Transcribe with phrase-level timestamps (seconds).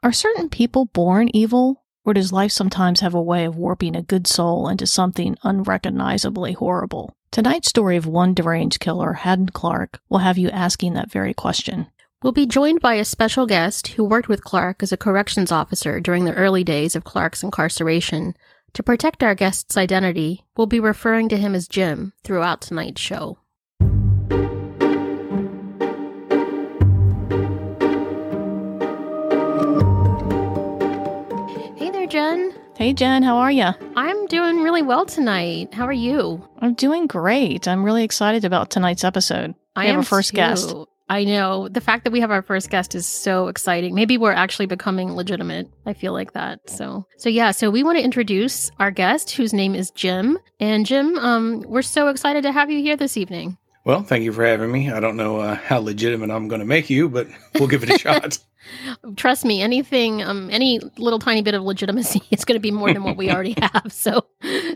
[0.00, 4.02] Are certain people born evil, or does life sometimes have a way of warping a
[4.02, 7.16] good soul into something unrecognizably horrible?
[7.32, 11.88] Tonight's story of one deranged killer, Hadden Clark, will have you asking that very question.
[12.22, 15.98] We'll be joined by a special guest who worked with Clark as a corrections officer
[15.98, 18.36] during the early days of Clark's incarceration.
[18.74, 23.38] To protect our guest's identity, we'll be referring to him as Jim throughout tonight's show.
[32.78, 33.66] Hey, Jen, how are you?
[33.96, 35.74] I'm doing really well tonight.
[35.74, 36.48] How are you?
[36.60, 37.66] I'm doing great.
[37.66, 39.56] I'm really excited about tonight's episode.
[39.74, 40.36] I We have am our first too.
[40.36, 40.74] guest.
[41.08, 41.66] I know.
[41.66, 43.96] The fact that we have our first guest is so exciting.
[43.96, 45.68] Maybe we're actually becoming legitimate.
[45.86, 46.70] I feel like that.
[46.70, 50.38] So, so yeah, so we want to introduce our guest whose name is Jim.
[50.60, 53.58] And Jim, um we're so excited to have you here this evening.
[53.84, 54.92] Well, thank you for having me.
[54.92, 57.90] I don't know uh, how legitimate I'm going to make you, but we'll give it
[57.90, 58.38] a shot.
[59.16, 62.92] Trust me, anything um any little tiny bit of legitimacy is going to be more
[62.92, 63.92] than what we already have.
[63.92, 64.26] So,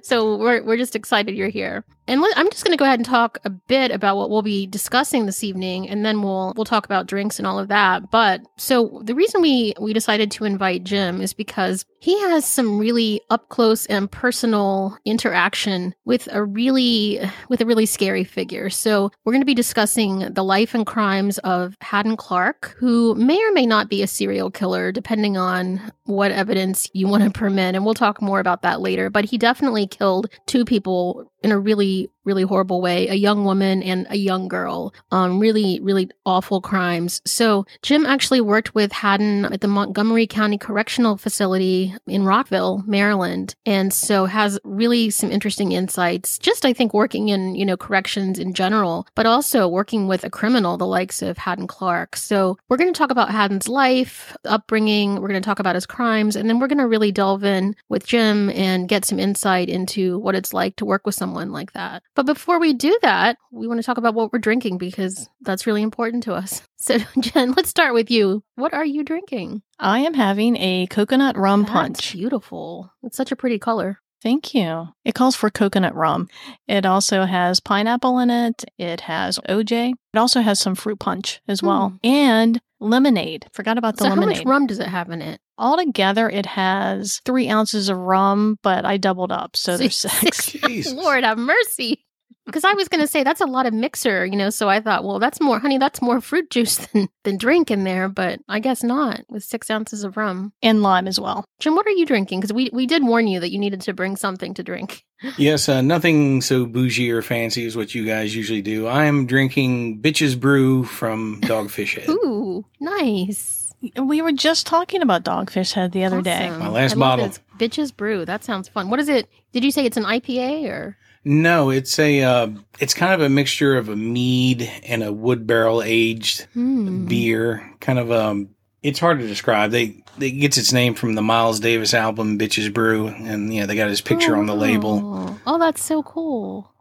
[0.03, 1.85] so we're we're just excited you're here.
[2.09, 4.43] And let, I'm just going to go ahead and talk a bit about what we'll
[4.43, 8.11] be discussing this evening, and then we'll we'll talk about drinks and all of that.
[8.11, 12.79] But so the reason we we decided to invite Jim is because he has some
[12.79, 18.69] really up close and personal interaction with a really with a really scary figure.
[18.69, 23.41] So we're going to be discussing the life and crimes of Hadden Clark, who may
[23.43, 27.75] or may not be a serial killer, depending on what evidence you want to permit.
[27.75, 29.11] And we'll talk more about that later.
[29.11, 33.83] But he definitely killed two people in a really, really horrible way a young woman
[33.83, 34.95] and a young girl.
[35.11, 37.21] Um, really, really awful crimes.
[37.27, 43.55] So Jim actually worked with Hadden at the Montgomery County Correctional Facility in Rockville, Maryland.
[43.67, 48.39] And so has really some interesting insights, just I think working in, you know, corrections
[48.39, 52.17] in general, but also working with a criminal, the likes of Hadden Clark.
[52.17, 55.21] So we're going to talk about Hadden's life, upbringing.
[55.21, 57.75] We're going to talk about his crimes, and then we're going to really delve in
[57.89, 61.73] with Jim and get some insight into what it's like to work with someone like
[61.73, 62.03] that.
[62.15, 65.67] But before we do that, we want to talk about what we're drinking because that's
[65.67, 66.63] really important to us.
[66.83, 68.43] So, Jen, let's start with you.
[68.57, 69.63] What are you drinking?
[69.79, 72.13] I am having a coconut rum That's punch.
[72.15, 72.91] beautiful.
[73.05, 74.01] It's such a pretty color.
[74.21, 74.89] Thank you.
[75.05, 76.29] It calls for coconut rum.
[76.67, 78.65] It also has pineapple in it.
[78.79, 79.93] It has OJ.
[79.93, 81.91] It also has some fruit punch as well.
[81.91, 81.97] Hmm.
[82.09, 83.47] And lemonade.
[83.53, 84.39] Forgot about the so, how lemonade.
[84.39, 85.41] much rum does it have in it?
[85.59, 89.57] Altogether, it has three ounces of rum, but I doubled up.
[89.57, 90.53] So there's six.
[90.53, 90.93] Jesus.
[90.93, 92.05] Lord have mercy.
[92.45, 94.51] Because I was going to say that's a lot of mixer, you know.
[94.51, 97.85] So I thought, well, that's more, honey, that's more fruit juice than, than drink in
[97.85, 98.09] there.
[98.09, 100.53] But I guess not with six ounces of rum.
[100.61, 101.45] and lime as well.
[101.61, 102.41] Jim, what are you drinking?
[102.41, 105.05] Because we, we did warn you that you needed to bring something to drink.
[105.37, 108.89] yes, uh, nothing so bougie or fancy as what you guys usually do.
[108.89, 112.09] I am drinking Bitches Brew from Dogfish Head.
[112.09, 113.62] Ooh, nice.
[114.01, 116.51] We were just talking about Dogfish Head the other day.
[116.51, 117.27] My last I love bottle.
[117.29, 117.41] this.
[117.59, 118.25] Bitches Brew.
[118.25, 118.91] That sounds fun.
[118.91, 119.29] What is it?
[119.53, 120.97] Did you say it's an IPA or?
[121.25, 122.49] No, it's a uh,
[122.81, 127.07] it's kind of a mixture of a mead and a wood barrel aged Hmm.
[127.07, 127.73] beer.
[127.81, 128.51] Kind of um,
[128.83, 129.71] it's hard to describe.
[129.71, 133.75] They it gets its name from the Miles Davis album Bitches Brew, and yeah, they
[133.77, 135.01] got his picture on the label.
[135.05, 135.41] Oh.
[135.47, 136.73] Oh, that's so cool.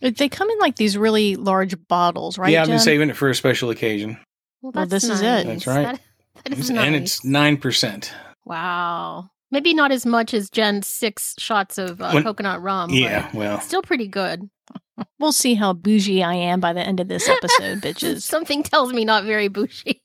[0.00, 2.50] They come in like these really large bottles, right?
[2.50, 2.84] yeah, I've been Jen?
[2.84, 4.18] saving it for a special occasion,
[4.62, 5.46] Well, Well, that's this is it.
[5.46, 5.82] That's right.
[5.84, 6.00] That,
[6.44, 7.00] that is and nice.
[7.02, 8.12] it's nine percent.
[8.44, 9.30] Wow.
[9.52, 12.90] Maybe not as much as Jen's six shots of uh, When- coconut rum.
[12.90, 14.48] Yeah, well, still pretty good.
[15.18, 18.22] We'll see how bougie I am by the end of this episode, bitches.
[18.22, 20.02] Something tells me not very bougie.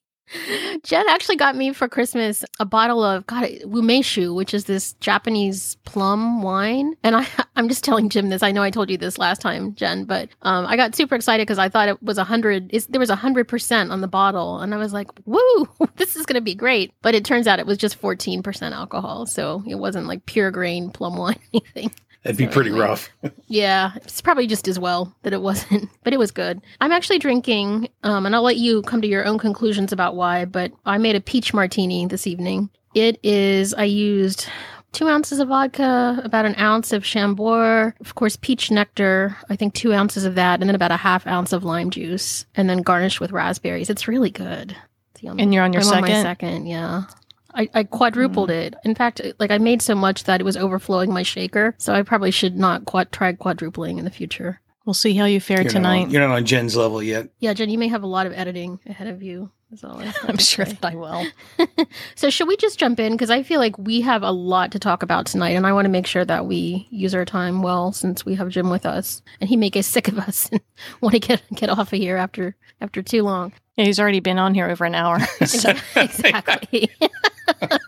[0.83, 5.75] Jen actually got me for Christmas a bottle of God umeshu, which is this Japanese
[5.85, 6.95] plum wine.
[7.03, 8.43] And I, I'm just telling Jim this.
[8.43, 11.43] I know I told you this last time, Jen, but um, I got super excited
[11.43, 12.71] because I thought it was a hundred.
[12.89, 16.25] There was a hundred percent on the bottle, and I was like, "Woo, this is
[16.25, 19.75] gonna be great!" But it turns out it was just 14 percent alcohol, so it
[19.75, 21.91] wasn't like pure grain plum wine anything.
[22.25, 23.09] That'd be pretty rough.
[23.47, 26.61] Yeah, it's probably just as well that it wasn't, but it was good.
[26.81, 30.45] I'm actually drinking, um, and I'll let you come to your own conclusions about why,
[30.45, 32.71] but I made a peach martini this evening.
[32.95, 34.47] It is, I used
[34.93, 39.75] two ounces of vodka, about an ounce of Chambord, of course, peach nectar, I think
[39.75, 42.81] two ounces of that, and then about a half ounce of lime juice, and then
[42.81, 43.91] garnished with raspberries.
[43.91, 44.75] It's really good.
[45.23, 46.23] And you're on your I'm on my second?
[46.23, 47.03] second, yeah.
[47.55, 48.53] I, I quadrupled mm.
[48.53, 48.75] it.
[48.83, 51.75] In fact, like I made so much that it was overflowing my shaker.
[51.77, 54.61] So I probably should not quad- try quadrupling in the future.
[54.85, 56.03] We'll see how you fare You're not, tonight.
[56.03, 57.29] on, you're not on Jen's level yet.
[57.39, 59.49] Yeah, Jen, you may have a lot of editing ahead of you.
[59.71, 60.73] That's all I have I'm sure say.
[60.73, 61.25] that I will.
[62.15, 64.79] So should we just jump in because I feel like we have a lot to
[64.79, 67.91] talk about tonight, and I want to make sure that we use our time well
[67.91, 70.61] since we have Jim with us, and he may get sick of us and
[71.01, 73.53] want to get get off of here after after too long.
[73.75, 75.19] Yeah, he's already been on here over an hour.
[75.45, 76.89] so exactly.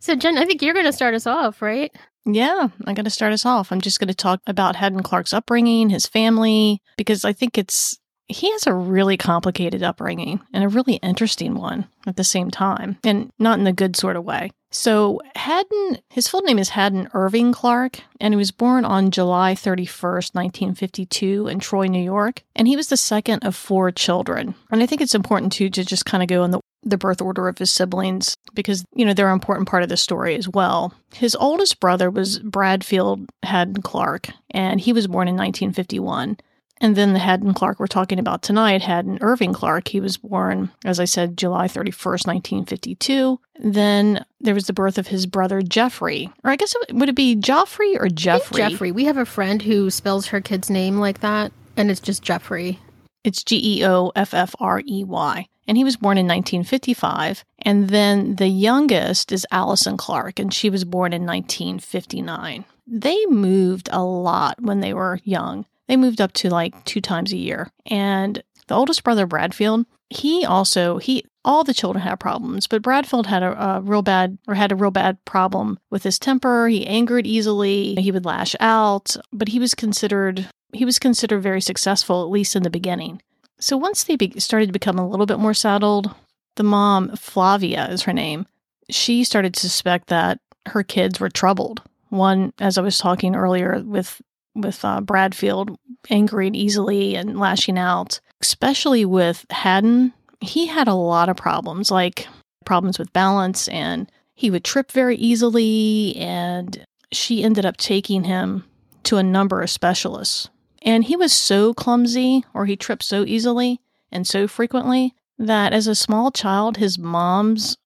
[0.00, 1.92] So, Jen, I think you're going to start us off, right?
[2.24, 3.70] Yeah, I'm going to start us off.
[3.70, 7.98] I'm just going to talk about Hadden Clark's upbringing, his family, because I think it's
[8.26, 12.96] he has a really complicated upbringing and a really interesting one at the same time,
[13.04, 14.50] and not in the good sort of way.
[14.70, 19.54] So, Hadden, his full name is Hadden Irving Clark, and he was born on July
[19.54, 22.44] 31st, 1952, in Troy, New York.
[22.54, 24.54] And he was the second of four children.
[24.70, 27.20] And I think it's important too to just kind of go in the the birth
[27.20, 30.48] order of his siblings because you know they're an important part of the story as
[30.48, 30.94] well.
[31.14, 36.38] His oldest brother was Bradfield Hadden Clark, and he was born in 1951.
[36.82, 40.70] And then the Hadden Clark we're talking about tonight, Hadden Irving Clark, he was born,
[40.86, 43.38] as I said, July 31st, 1952.
[43.58, 47.14] Then there was the birth of his brother Jeffrey, or I guess it, would it
[47.14, 48.62] be Joffrey or Jeffrey?
[48.62, 48.92] Jeffrey.
[48.92, 52.78] We have a friend who spells her kid's name like that, and it's just Jeffrey.
[53.24, 55.46] It's G E O F F R E Y.
[55.70, 57.44] And he was born in 1955.
[57.60, 62.64] And then the youngest is Allison Clark, and she was born in 1959.
[62.88, 65.66] They moved a lot when they were young.
[65.86, 67.70] They moved up to like two times a year.
[67.86, 73.28] And the oldest brother, Bradfield, he also, he, all the children had problems, but Bradfield
[73.28, 76.66] had a, a, real bad or had a real bad problem with his temper.
[76.66, 77.94] He angered easily.
[77.94, 82.56] He would lash out, but he was considered he was considered very successful at least
[82.56, 83.22] in the beginning.
[83.60, 86.14] So once they be- started to become a little bit more settled,
[86.56, 88.46] the mom, Flavia is her name,
[88.88, 91.82] she started to suspect that her kids were troubled.
[92.08, 94.20] One, as I was talking earlier with
[94.54, 95.76] with uh, Bradfield
[96.08, 100.12] angering easily and lashing out, especially with Hadden.
[100.40, 102.26] He had a lot of problems, like
[102.64, 106.16] problems with balance, and he would trip very easily.
[106.16, 108.64] And she ended up taking him
[109.04, 110.48] to a number of specialists.
[110.82, 113.80] And he was so clumsy, or he tripped so easily
[114.10, 117.76] and so frequently, that as a small child, his mom's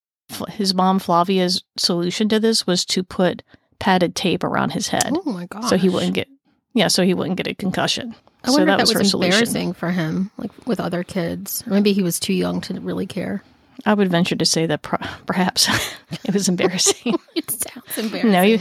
[0.49, 3.43] his mom Flavia's solution to this was to put
[3.79, 5.13] padded tape around his head.
[5.13, 5.69] Oh my god!
[5.69, 6.29] So he wouldn't get
[6.73, 8.15] yeah, so he wouldn't get a concussion.
[8.43, 9.75] I wonder so if that was, was embarrassing solution.
[9.75, 11.63] for him, like with other kids.
[11.67, 13.43] Or maybe he was too young to really care.
[13.87, 15.69] I would venture to say that pro- perhaps
[16.25, 17.17] it was embarrassing.
[17.35, 18.33] it sounds embarrassing.
[18.33, 18.61] no, he,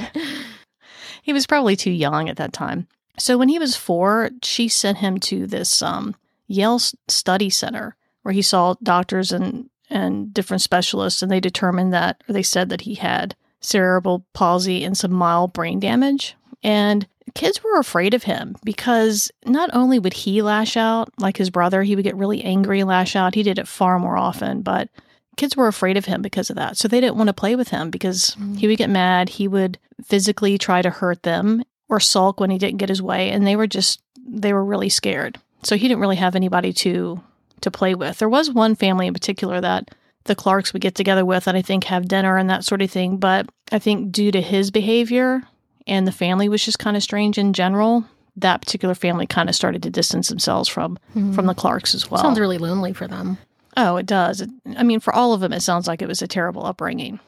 [1.23, 2.87] he was probably too young at that time.
[3.17, 6.15] So when he was four, she sent him to this um,
[6.47, 12.23] Yale Study Center where he saw doctors and and different specialists, and they determined that,
[12.27, 16.35] or they said that he had cerebral palsy and some mild brain damage.
[16.63, 17.05] And
[17.35, 21.83] kids were afraid of him because not only would he lash out like his brother,
[21.83, 23.35] he would get really angry and lash out.
[23.35, 24.89] He did it far more often, but
[25.37, 26.77] kids were afraid of him because of that.
[26.77, 29.29] So they didn't want to play with him because he would get mad.
[29.29, 31.63] He would physically try to hurt them
[31.93, 33.29] or sulk when he didn't get his way.
[33.29, 35.39] And they were just, they were really scared.
[35.63, 37.21] So he didn't really have anybody to
[37.61, 38.17] to play with.
[38.17, 39.89] There was one family in particular that
[40.25, 42.91] the Clarks would get together with and I think have dinner and that sort of
[42.91, 43.17] thing.
[43.17, 45.43] But I think due to his behavior
[45.87, 48.05] and the family was just kind of strange in general,
[48.35, 51.33] that particular family kind of started to distance themselves from mm-hmm.
[51.33, 52.21] from the Clarks as well.
[52.21, 53.37] Sounds really lonely for them.
[53.77, 54.45] Oh, it does.
[54.77, 57.19] I mean, for all of them, it sounds like it was a terrible upbringing.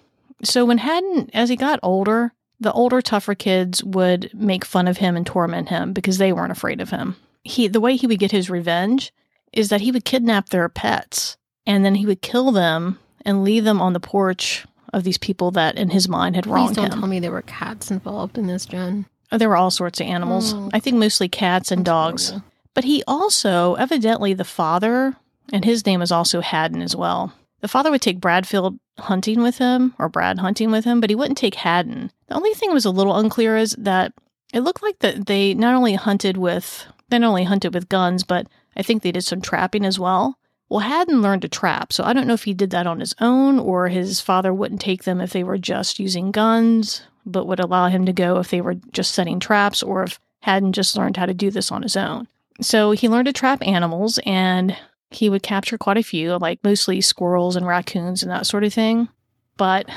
[0.44, 4.98] So when Hadden, as he got older, the older, tougher kids would make fun of
[4.98, 7.16] him and torment him because they weren't afraid of him.
[7.44, 9.14] He, the way he would get his revenge
[9.54, 13.64] is that he would kidnap their pets and then he would kill them and leave
[13.64, 16.76] them on the porch of these people that in his mind had wronged him.
[16.76, 17.00] Please don't him.
[17.00, 19.06] tell me there were cats involved in this, Jen.
[19.32, 20.54] Oh, there were all sorts of animals.
[20.54, 20.70] Oh.
[20.74, 22.30] I think mostly cats and dogs.
[22.30, 22.48] horrible.
[22.74, 25.16] But he also, evidently, the father,
[25.52, 27.34] and his name is also Hadden as well.
[27.66, 31.16] The father would take Bradfield hunting with him, or Brad hunting with him, but he
[31.16, 32.12] wouldn't take Hadden.
[32.28, 34.14] The only thing that was a little unclear is that
[34.54, 38.24] it looked like that they not only hunted with they not only hunted with guns,
[38.24, 38.46] but
[38.78, 40.38] I think they did some trapping as well.
[40.70, 43.16] Well, Hadden learned to trap, so I don't know if he did that on his
[43.20, 47.60] own or his father wouldn't take them if they were just using guns, but would
[47.60, 51.18] allow him to go if they were just setting traps, or if Hadden just learned
[51.18, 52.28] how to do this on his own.
[52.62, 54.78] So he learned to trap animals and
[55.12, 58.74] he would capture quite a few, like mostly squirrels and raccoons and that sort of
[58.74, 59.10] thing.
[59.58, 59.90] But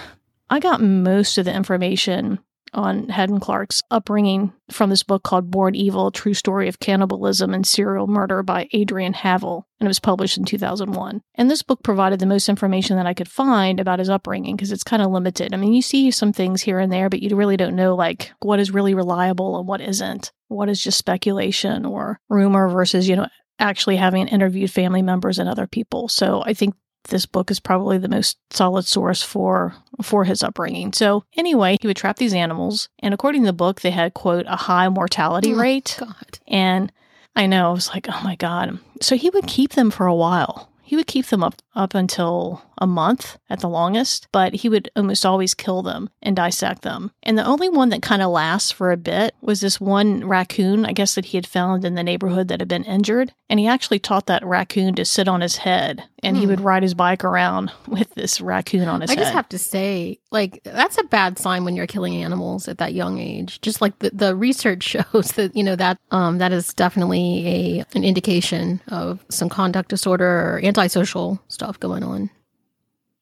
[0.50, 2.38] I got most of the information
[2.74, 7.66] on Hadden Clark's upbringing from this book called Born Evil True Story of Cannibalism and
[7.66, 11.22] Serial Murder by Adrian Havill, and it was published in 2001.
[11.34, 14.72] And this book provided the most information that I could find about his upbringing because
[14.72, 15.54] it's kind of limited.
[15.54, 18.32] I mean, you see some things here and there, but you really don't know like
[18.40, 23.16] what is really reliable and what isn't, what is just speculation or rumor versus, you
[23.16, 26.08] know, actually having interviewed family members and other people.
[26.08, 26.74] So I think
[27.08, 30.92] this book is probably the most solid source for for his upbringing.
[30.92, 34.44] So anyway, he would trap these animals, and according to the book, they had quote
[34.46, 35.96] a high mortality Oh, rate.
[35.98, 36.38] God.
[36.46, 36.92] And
[37.34, 38.78] I know I was like, oh my god.
[39.00, 40.70] So he would keep them for a while.
[40.82, 44.88] He would keep them up up until a month at the longest, but he would
[44.94, 47.10] almost always kill them and dissect them.
[47.24, 50.84] And the only one that kind of lasts for a bit was this one raccoon,
[50.86, 53.32] I guess, that he had found in the neighborhood that had been injured.
[53.50, 56.50] And he actually taught that raccoon to sit on his head and he Hmm.
[56.50, 59.20] would ride his bike around with this raccoon on his I head.
[59.22, 62.92] just have to say, like, that's a bad sign when you're killing animals at that
[62.94, 63.60] young age.
[63.60, 64.82] Just like the, the research
[65.12, 69.88] shows that, you know, that um, that is definitely a an indication of some conduct
[69.88, 72.30] disorder or antisocial stuff going on.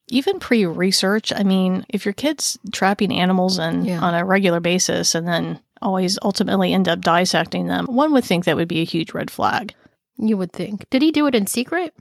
[0.09, 3.99] even pre-research i mean if your kid's trapping animals and Yeah.
[4.01, 8.45] on a regular basis and then always ultimately end up dissecting them one would think
[8.45, 9.73] that would be a huge red flag
[10.17, 10.89] You would think.
[10.89, 11.93] Did he do it in secret?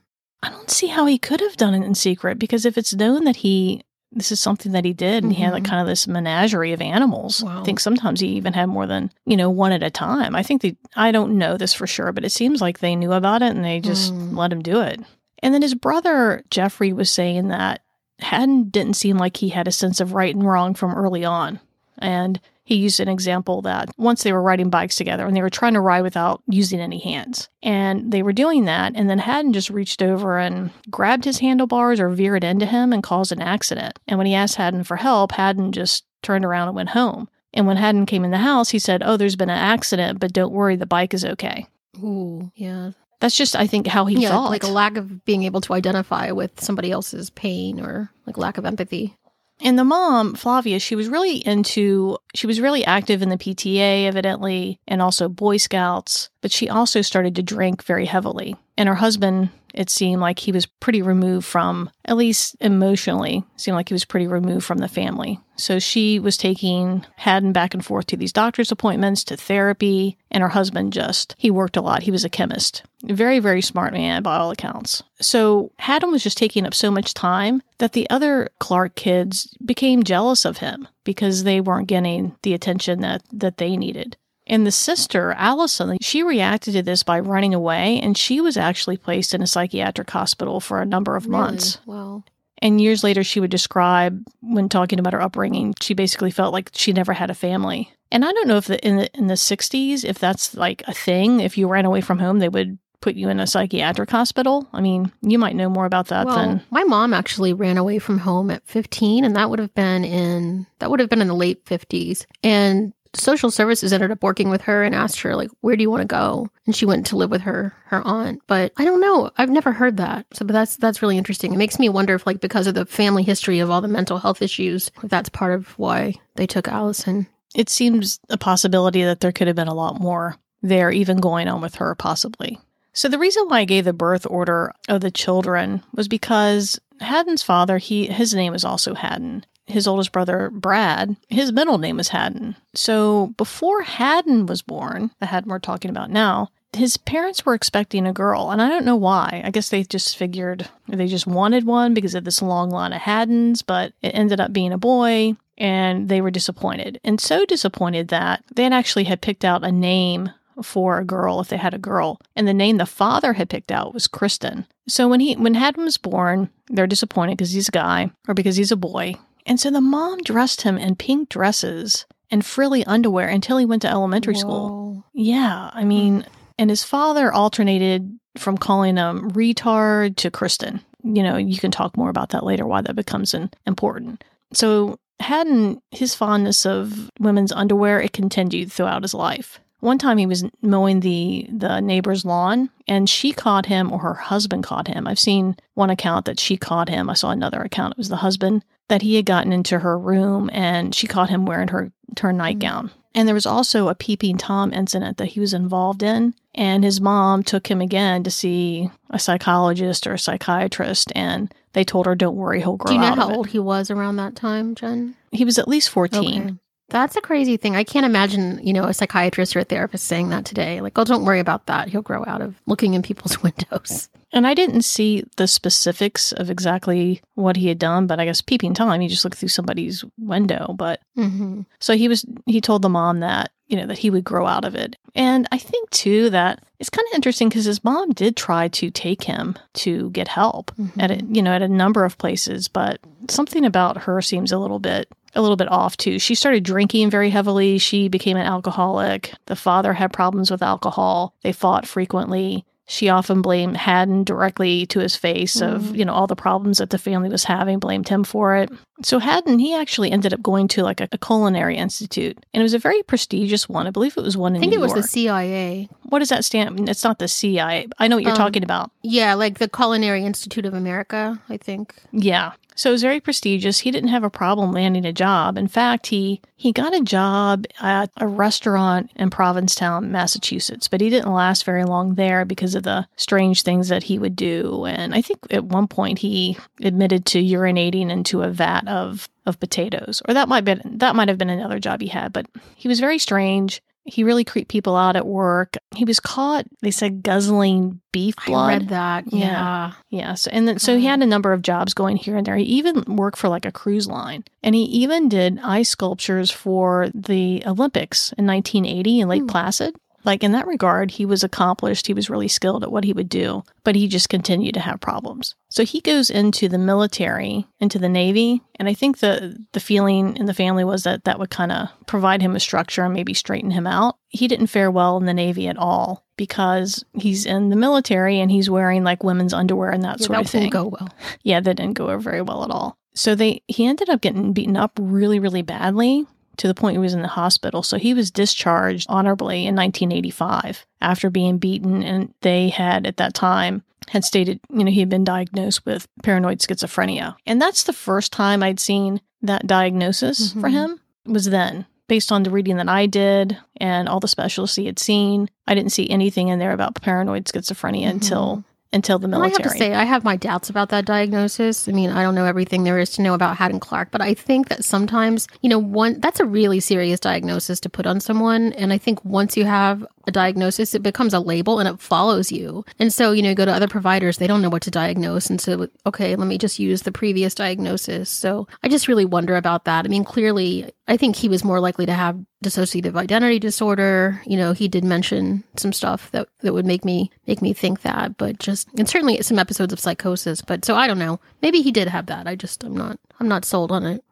[0.42, 3.24] i don't see how he could have done it in secret because if it's known
[3.24, 5.68] that he this is something that he did and he had like Mhm.
[5.70, 7.60] kind of this menagerie of animals Wow.
[7.60, 10.42] i think sometimes he even had more than you know one at a time i
[10.44, 13.42] think they i don't know this for sure but it seems like they knew about
[13.42, 14.36] it and they just Mm.
[14.36, 15.00] let him do it
[15.42, 17.82] and then his brother jeffrey was saying that
[18.20, 21.60] Hadden didn't seem like he had a sense of right and wrong from early on.
[21.98, 25.50] And he used an example that once they were riding bikes together and they were
[25.50, 27.48] trying to ride without using any hands.
[27.62, 28.92] And they were doing that.
[28.96, 33.02] And then Hadden just reached over and grabbed his handlebars or veered into him and
[33.02, 33.98] caused an accident.
[34.08, 37.28] And when he asked Hadden for help, Hadden just turned around and went home.
[37.54, 40.32] And when Hadden came in the house, he said, Oh, there's been an accident, but
[40.32, 41.66] don't worry, the bike is okay.
[41.98, 42.90] Ooh, yeah.
[43.20, 44.50] That's just, I think, how he yeah, thought.
[44.50, 48.58] like a lack of being able to identify with somebody else's pain or like lack
[48.58, 49.16] of empathy.
[49.60, 54.04] And the mom, Flavia, she was really into, she was really active in the PTA,
[54.04, 58.54] evidently, and also Boy Scouts, but she also started to drink very heavily.
[58.76, 63.74] And her husband, it seemed like he was pretty removed from, at least emotionally, seemed
[63.74, 65.38] like he was pretty removed from the family.
[65.56, 70.42] So she was taking Hadden back and forth to these doctor's appointments, to therapy, and
[70.42, 72.02] her husband just, he worked a lot.
[72.02, 72.82] He was a chemist.
[73.04, 75.02] Very, very smart man by all accounts.
[75.20, 80.02] So Hadden was just taking up so much time that the other Clark kids became
[80.02, 84.16] jealous of him because they weren't getting the attention that, that they needed.
[84.46, 88.96] And the sister, Allison, she reacted to this by running away, and she was actually
[88.96, 91.78] placed in a psychiatric hospital for a number of months.
[91.86, 91.98] Really?
[91.98, 92.24] Wow.
[92.62, 96.70] And years later, she would describe when talking about her upbringing, she basically felt like
[96.74, 97.90] she never had a family.
[98.10, 100.94] And I don't know if the, in the in the '60s, if that's like a
[100.94, 101.40] thing.
[101.40, 104.68] If you ran away from home, they would put you in a psychiatric hospital.
[104.72, 107.98] I mean, you might know more about that well, than my mom actually ran away
[107.98, 111.28] from home at 15 and that would have been in that would have been in
[111.28, 115.50] the late 50s and social services ended up working with her and asked her like
[115.60, 116.48] where do you want to go?
[116.66, 118.42] And she went to live with her her aunt.
[118.46, 119.30] But i don't know.
[119.36, 120.26] I've never heard that.
[120.32, 121.52] So but that's that's really interesting.
[121.52, 124.18] It makes me wonder if like because of the family history of all the mental
[124.18, 127.26] health issues if that's part of why they took allison.
[127.54, 131.48] It seems a possibility that there could have been a lot more there, even going
[131.48, 132.58] on with her, possibly.
[132.92, 137.42] So the reason why I gave the birth order of the children was because Hadden's
[137.42, 139.44] father, he his name is also Hadden.
[139.66, 142.56] His oldest brother, Brad, his middle name was Hadden.
[142.74, 148.06] So before Hadden was born, the Hadden we're talking about now, his parents were expecting
[148.06, 149.42] a girl, and I don't know why.
[149.44, 153.00] I guess they just figured they just wanted one because of this long line of
[153.00, 157.00] Haddens, but it ended up being a boy, and they were disappointed.
[157.02, 160.30] And so disappointed that they had actually had picked out a name
[160.62, 163.72] for a girl if they had a girl, and the name the father had picked
[163.72, 164.66] out was Kristen.
[164.88, 168.56] So when he when Hadden was born, they're disappointed because he's a guy or because
[168.56, 169.16] he's a boy.
[169.46, 173.82] And so the mom dressed him in pink dresses and frilly underwear until he went
[173.82, 175.04] to elementary school.
[175.14, 176.28] Yeah, I mean, hmm.
[176.58, 180.80] and his father alternated from calling him retard to Kristen.
[181.02, 184.24] You know, you can talk more about that later, why that becomes an, important.
[184.52, 189.60] So, Hadden, his fondness of women's underwear, it continued throughout his life.
[189.80, 194.14] One time he was mowing the, the neighbor's lawn and she caught him or her
[194.14, 195.06] husband caught him.
[195.06, 197.08] I've seen one account that she caught him.
[197.08, 200.48] I saw another account, it was the husband, that he had gotten into her room
[200.52, 202.38] and she caught him wearing her, her mm-hmm.
[202.38, 202.90] nightgown.
[203.14, 206.34] And there was also a peeping Tom incident that he was involved in.
[206.54, 211.12] And his mom took him again to see a psychologist or a psychiatrist.
[211.14, 213.48] And they told her, don't worry, he'll grow do you know how of it." old
[213.48, 216.42] he was around that time jen He was at least 14.
[216.42, 216.54] Okay.
[216.88, 217.74] That's a crazy thing.
[217.74, 220.80] I can't imagine, you know, a psychiatrist or a therapist saying that today.
[220.80, 221.88] Like, oh, don't worry about that.
[221.88, 224.08] He'll grow out of looking in people's windows.
[224.32, 228.40] And I didn't see the specifics of exactly what he had done, but I guess
[228.40, 230.74] peeping Tom, he just looked through somebody's window.
[230.76, 231.62] But Mm-hmm.
[231.80, 234.66] so he was, he told the mom that, you know, that he would grow out
[234.66, 234.96] of it.
[235.14, 238.90] And I think too that it's kind of interesting because his mom did try to
[238.90, 243.00] take him to get help at a, you know, at a number of places, but
[243.30, 246.18] something about her seems a little bit a little bit off too.
[246.18, 247.78] She started drinking very heavily.
[247.78, 249.32] She became an alcoholic.
[249.46, 251.34] The father had problems with alcohol.
[251.42, 252.64] They fought frequently.
[252.88, 255.96] She often blamed Hadden directly to his face of, Mhm.
[255.98, 258.70] you know, all the problems that the family was having, blamed him for it.
[259.02, 262.62] So Hadden, he actually ended up going to like a, a culinary institute, and it
[262.62, 263.86] was a very prestigious one.
[263.86, 265.02] I believe it was one I think New it was York.
[265.02, 265.88] the CIA.
[266.04, 266.88] what does that stand?
[266.88, 267.88] It's not the CIA.
[267.98, 268.90] I know what you're Um, talking about.
[269.02, 271.94] Yeah, like the Culinary Institute of America, I think.
[272.12, 272.52] Yeah.
[272.78, 273.78] So it was very prestigious.
[273.78, 275.56] He didn't have a problem landing a job.
[275.56, 281.08] In fact, he he got a job at a restaurant in Provincetown, Massachusetts, but he
[281.08, 284.84] didn't last very long there because of the strange things that he would do.
[284.84, 289.58] And I think at one point he admitted to urinating into a vat of of
[289.60, 290.22] potatoes.
[290.28, 293.00] Or that might be that might have been another job he had, but he was
[293.00, 293.82] very strange.
[294.08, 295.76] He really creeped people out at work.
[295.96, 298.70] He was caught, they said, guzzling beef blood.
[298.70, 299.24] I read that.
[299.32, 299.40] Yeah.
[299.40, 299.92] Yeah.
[300.10, 302.54] Yes, and then, so he had a number of jobs going here and there.
[302.56, 307.10] He even worked for like a cruise line, and he even did ice sculptures for
[307.14, 309.48] the Olympics in 1980 in Lake Hmm.
[309.48, 309.96] Placid.
[310.26, 312.06] Like in that regard, he was accomplished.
[312.08, 315.00] He was really skilled at what he would do, but he just continued to have
[315.00, 315.54] problems.
[315.70, 320.36] So he goes into the military, into the Navy, and I think the the feeling
[320.36, 323.32] in the family was that that would kind of provide him a structure and maybe
[323.34, 324.16] straighten him out.
[324.28, 328.50] He didn't fare well in the Navy at all because he's in the military and
[328.50, 330.60] he's wearing like women's underwear and that Yeah, sort that of thing.
[330.62, 331.08] didn't go well.
[331.44, 332.98] Yeah, that didn't go over very well at all.
[333.14, 336.26] So they he ended up getting beaten up really, really badly
[336.58, 337.82] to the point he was in the hospital.
[337.82, 343.34] So he was discharged honorably in 1985 after being beaten, and they had at that
[343.34, 347.92] time had stated, you know, he had been diagnosed with paranoid schizophrenia, and that's the
[347.92, 350.72] first time I'd seen that diagnosis for Mhm.
[350.72, 351.86] him was then.
[352.08, 355.74] Based on the reading that I did and all the specialists he had seen, I
[355.74, 358.62] didn't see anything in there about paranoid schizophrenia until
[358.92, 361.88] until the And I have to say, I have my doubts about that diagnosis.
[361.88, 364.34] I mean, I don't know everything there is to know about Hadden Clark, but I
[364.34, 368.72] think that sometimes, you know, one that's a really serious diagnosis to put on someone.
[368.74, 372.50] And I think once you have a diagnosis, it becomes a label and it follows
[372.50, 372.84] you.
[372.98, 375.48] And so, you know, you go to other providers, they don't know what to diagnose.
[375.48, 378.28] And so, okay, let me just use the previous diagnosis.
[378.28, 380.04] So I just really wonder about that.
[380.04, 384.42] I mean, clearly, I think he was more likely to have dissociative identity disorder.
[384.46, 388.02] You know, he did mention some stuff that, that would make me make me think
[388.02, 390.60] that, but just and certainly some episodes of psychosis.
[390.62, 391.38] But so I don't know.
[391.62, 392.48] Maybe he did have that.
[392.48, 394.24] I just I'm not I'm not sold on it.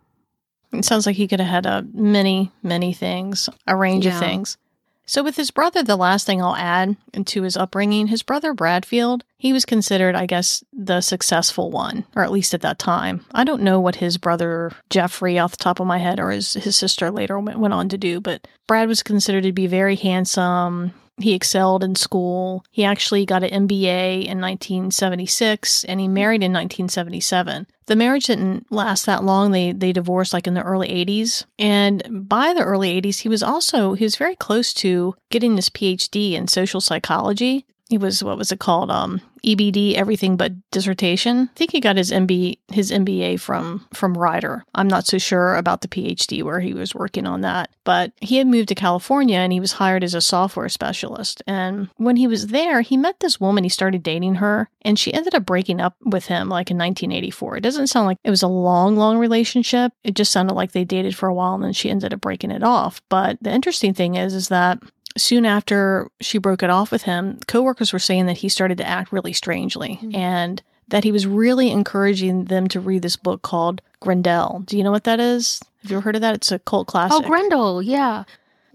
[0.72, 4.58] It sounds like he could have had a many, many things, a range of things.
[5.06, 9.24] So with his brother, the last thing I'll add to his upbringing, his brother Bradfield,
[9.36, 13.24] he was considered, I guess, the successful one, or at least at that time.
[13.32, 16.54] I don't know what his brother Jeffrey, off the top of my head, or his
[16.54, 19.96] his sister later went, went on to do, but Brad was considered to be very
[19.96, 20.94] handsome.
[21.18, 22.64] He excelled in school.
[22.70, 27.66] He actually got an MBA in 1976 and he married in 1977.
[27.86, 29.52] The marriage didn't last that long.
[29.52, 31.44] They they divorced like in the early 80s.
[31.58, 35.70] And by the early 80s, he was also he was very close to getting his
[35.70, 37.64] PhD in social psychology.
[37.88, 38.90] He was what was it called?
[38.90, 41.50] Um EBD, everything but dissertation.
[41.52, 44.64] I think he got his MB his MBA from from Ryder.
[44.74, 48.38] I'm not so sure about the PhD where he was working on that, but he
[48.38, 51.42] had moved to California and he was hired as a software specialist.
[51.46, 53.64] And when he was there, he met this woman.
[53.64, 57.58] He started dating her, and she ended up breaking up with him like in 1984.
[57.58, 59.92] It doesn't sound like it was a long, long relationship.
[60.02, 62.50] It just sounded like they dated for a while and then she ended up breaking
[62.50, 63.02] it off.
[63.08, 64.82] But the interesting thing is, is that
[65.16, 68.86] soon after she broke it off with him, coworkers were saying that he started to
[68.88, 70.14] act really strangely Mhm.
[70.16, 74.62] and that he was really encouraging them to read this book called Grendel.
[74.66, 75.60] Do you know what that is?
[75.82, 76.34] Have you ever heard of that?
[76.34, 77.24] It's a cult classic.
[77.24, 78.24] Oh, Grendel, yeah.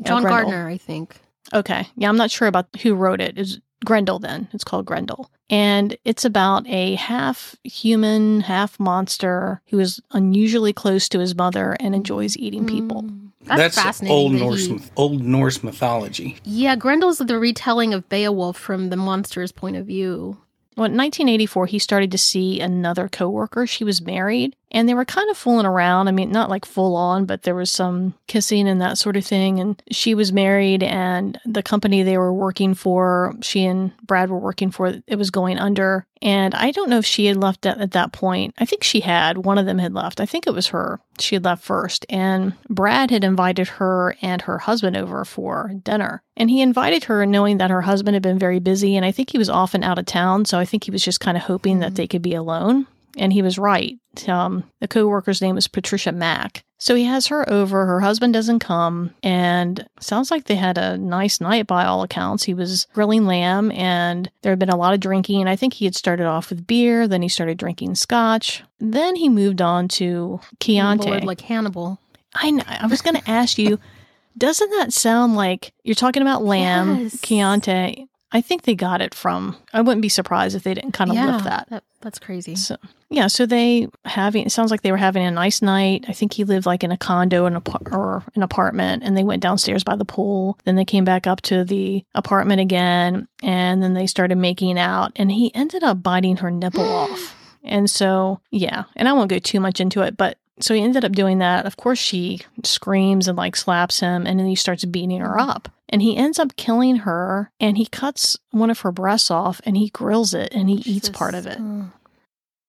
[0.03, 0.49] John Grendel.
[0.51, 1.17] Gardner, I think.
[1.53, 1.87] Okay.
[1.95, 3.37] Yeah, I'm not sure about who wrote it.
[3.37, 4.47] It's Grendel then.
[4.53, 5.29] It's called Grendel.
[5.49, 11.75] And it's about a half human, half monster who is unusually close to his mother
[11.79, 13.03] and enjoys eating people.
[13.03, 13.25] Mm.
[13.45, 14.15] That's, fascinating.
[14.15, 16.37] old Norse he- old Norse mythology.
[16.43, 20.37] yeah, Grendel's the retelling of Beowulf from the monster's point of view.
[20.77, 23.65] Well, in 1984, he started to see another coworker.
[23.65, 26.07] She was married, and they were kind of fooling around.
[26.07, 29.25] I mean, not like full on, but there was some kissing and that sort of
[29.25, 29.59] thing.
[29.59, 34.39] And she was married, and the company they were working for, she and Brad were
[34.39, 36.05] working for, it was going under.
[36.21, 38.53] And I don't know if she had left at, at that point.
[38.57, 39.37] I think she had.
[39.45, 40.19] One of them had left.
[40.19, 40.99] I think it was her.
[41.17, 42.05] She had left first.
[42.09, 46.21] And Brad had invited her and her husband over for dinner.
[46.35, 48.97] And he invited her knowing that her husband had been very busy.
[48.97, 50.43] And I think he was often out of town.
[50.43, 51.95] So I think he was just kind of hoping that Mhm.
[51.95, 52.85] they could be alone.
[53.19, 53.99] And he was right.
[54.27, 56.63] Um, the coworker's name was Patricia Mack.
[56.81, 57.85] So he has her over.
[57.85, 59.13] Her husband doesn't come.
[59.21, 62.43] And sounds like they had a nice night by all accounts.
[62.45, 65.41] He was grilling lamb and there had been a lot of drinking.
[65.41, 67.07] And I think he had started off with beer.
[67.07, 68.63] Then he started drinking scotch.
[68.79, 71.09] Then he moved on to Chianti.
[71.09, 71.99] Lord, like Hannibal.
[72.33, 72.63] I know.
[72.67, 73.77] I was going to ask you,
[74.37, 77.19] doesn't that sound like you're talking about lamb, Yes.
[77.21, 78.07] Chianti?
[78.31, 79.57] I think they got it from.
[79.73, 81.69] I wouldn't be surprised if they didn't kind of yeah, lift that.
[81.69, 81.83] that.
[82.01, 82.55] That's crazy.
[82.55, 82.77] So
[83.09, 84.45] yeah, so they having.
[84.45, 86.05] It sounds like they were having a nice night.
[86.07, 87.57] I think he lived like in a condo and
[87.91, 90.59] or an apartment, and they went downstairs by the pool.
[90.63, 95.11] Then they came back up to the apartment again, and then they started making out,
[95.15, 97.35] and he ended up biting her nipple off.
[97.63, 101.05] And so yeah, and I won't go too much into it, but so he ended
[101.05, 101.65] up doing that.
[101.65, 105.69] Of course, she screams and like slaps him, and then he starts beating her up.
[105.91, 109.75] And he ends up killing her, and he cuts one of her breasts off, and
[109.75, 111.59] he grills it, and he eats part of it.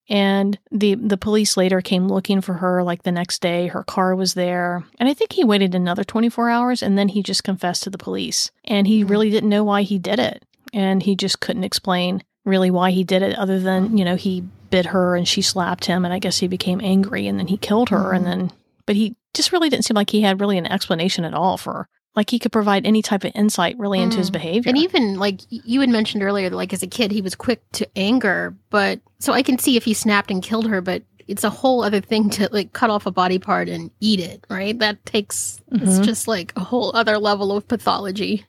[0.09, 3.69] And the the police later came looking for her like the next day.
[3.69, 7.09] Her car was there, and I think he waited another twenty four hours, and then
[7.09, 8.51] he just confessed to the police.
[8.65, 9.11] And he Mhm.
[9.11, 13.05] really didn't know why he did it, and he just couldn't explain really why he
[13.05, 16.19] did it, other than you know he bit her and she slapped him, and I
[16.19, 18.29] guess he became angry, and then he killed her, and Mhm.
[18.29, 18.53] then
[18.87, 21.89] but he just really didn't seem like he had really an explanation at all for
[22.17, 24.33] like he could provide any type of insight really into his Mm.
[24.33, 24.69] behavior.
[24.69, 27.63] And even like you had mentioned earlier, that, like as a kid, he was quick
[27.75, 28.57] to anger.
[28.71, 31.85] But so I can see if he snapped and killed her, but it's a whole
[31.85, 34.77] other thing to like cut off a body part and eat it, right?
[34.81, 36.05] That takes, it's Mhm.
[36.05, 38.45] just like a whole other level of pathology.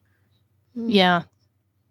[0.76, 1.24] Yeah.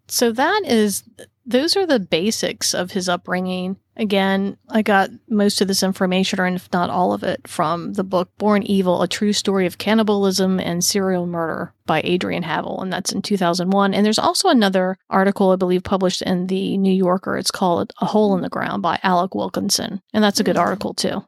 [0.08, 1.04] So that is,
[1.46, 3.76] those are the basics of his upbringing.
[4.00, 8.02] Again, I got most of this information, or if not all of it, from the
[8.02, 12.90] book Born Evil A True Story of Cannibalism and Serial Murder by Adrian Havill, and
[12.90, 13.92] that's in 2001.
[13.92, 17.36] And there's also another article, I believe, published in the New Yorker.
[17.36, 20.00] It's called A Hole in the Ground by Alec Wilkinson.
[20.14, 20.60] And that's a good Mhm.
[20.60, 21.22] article, too.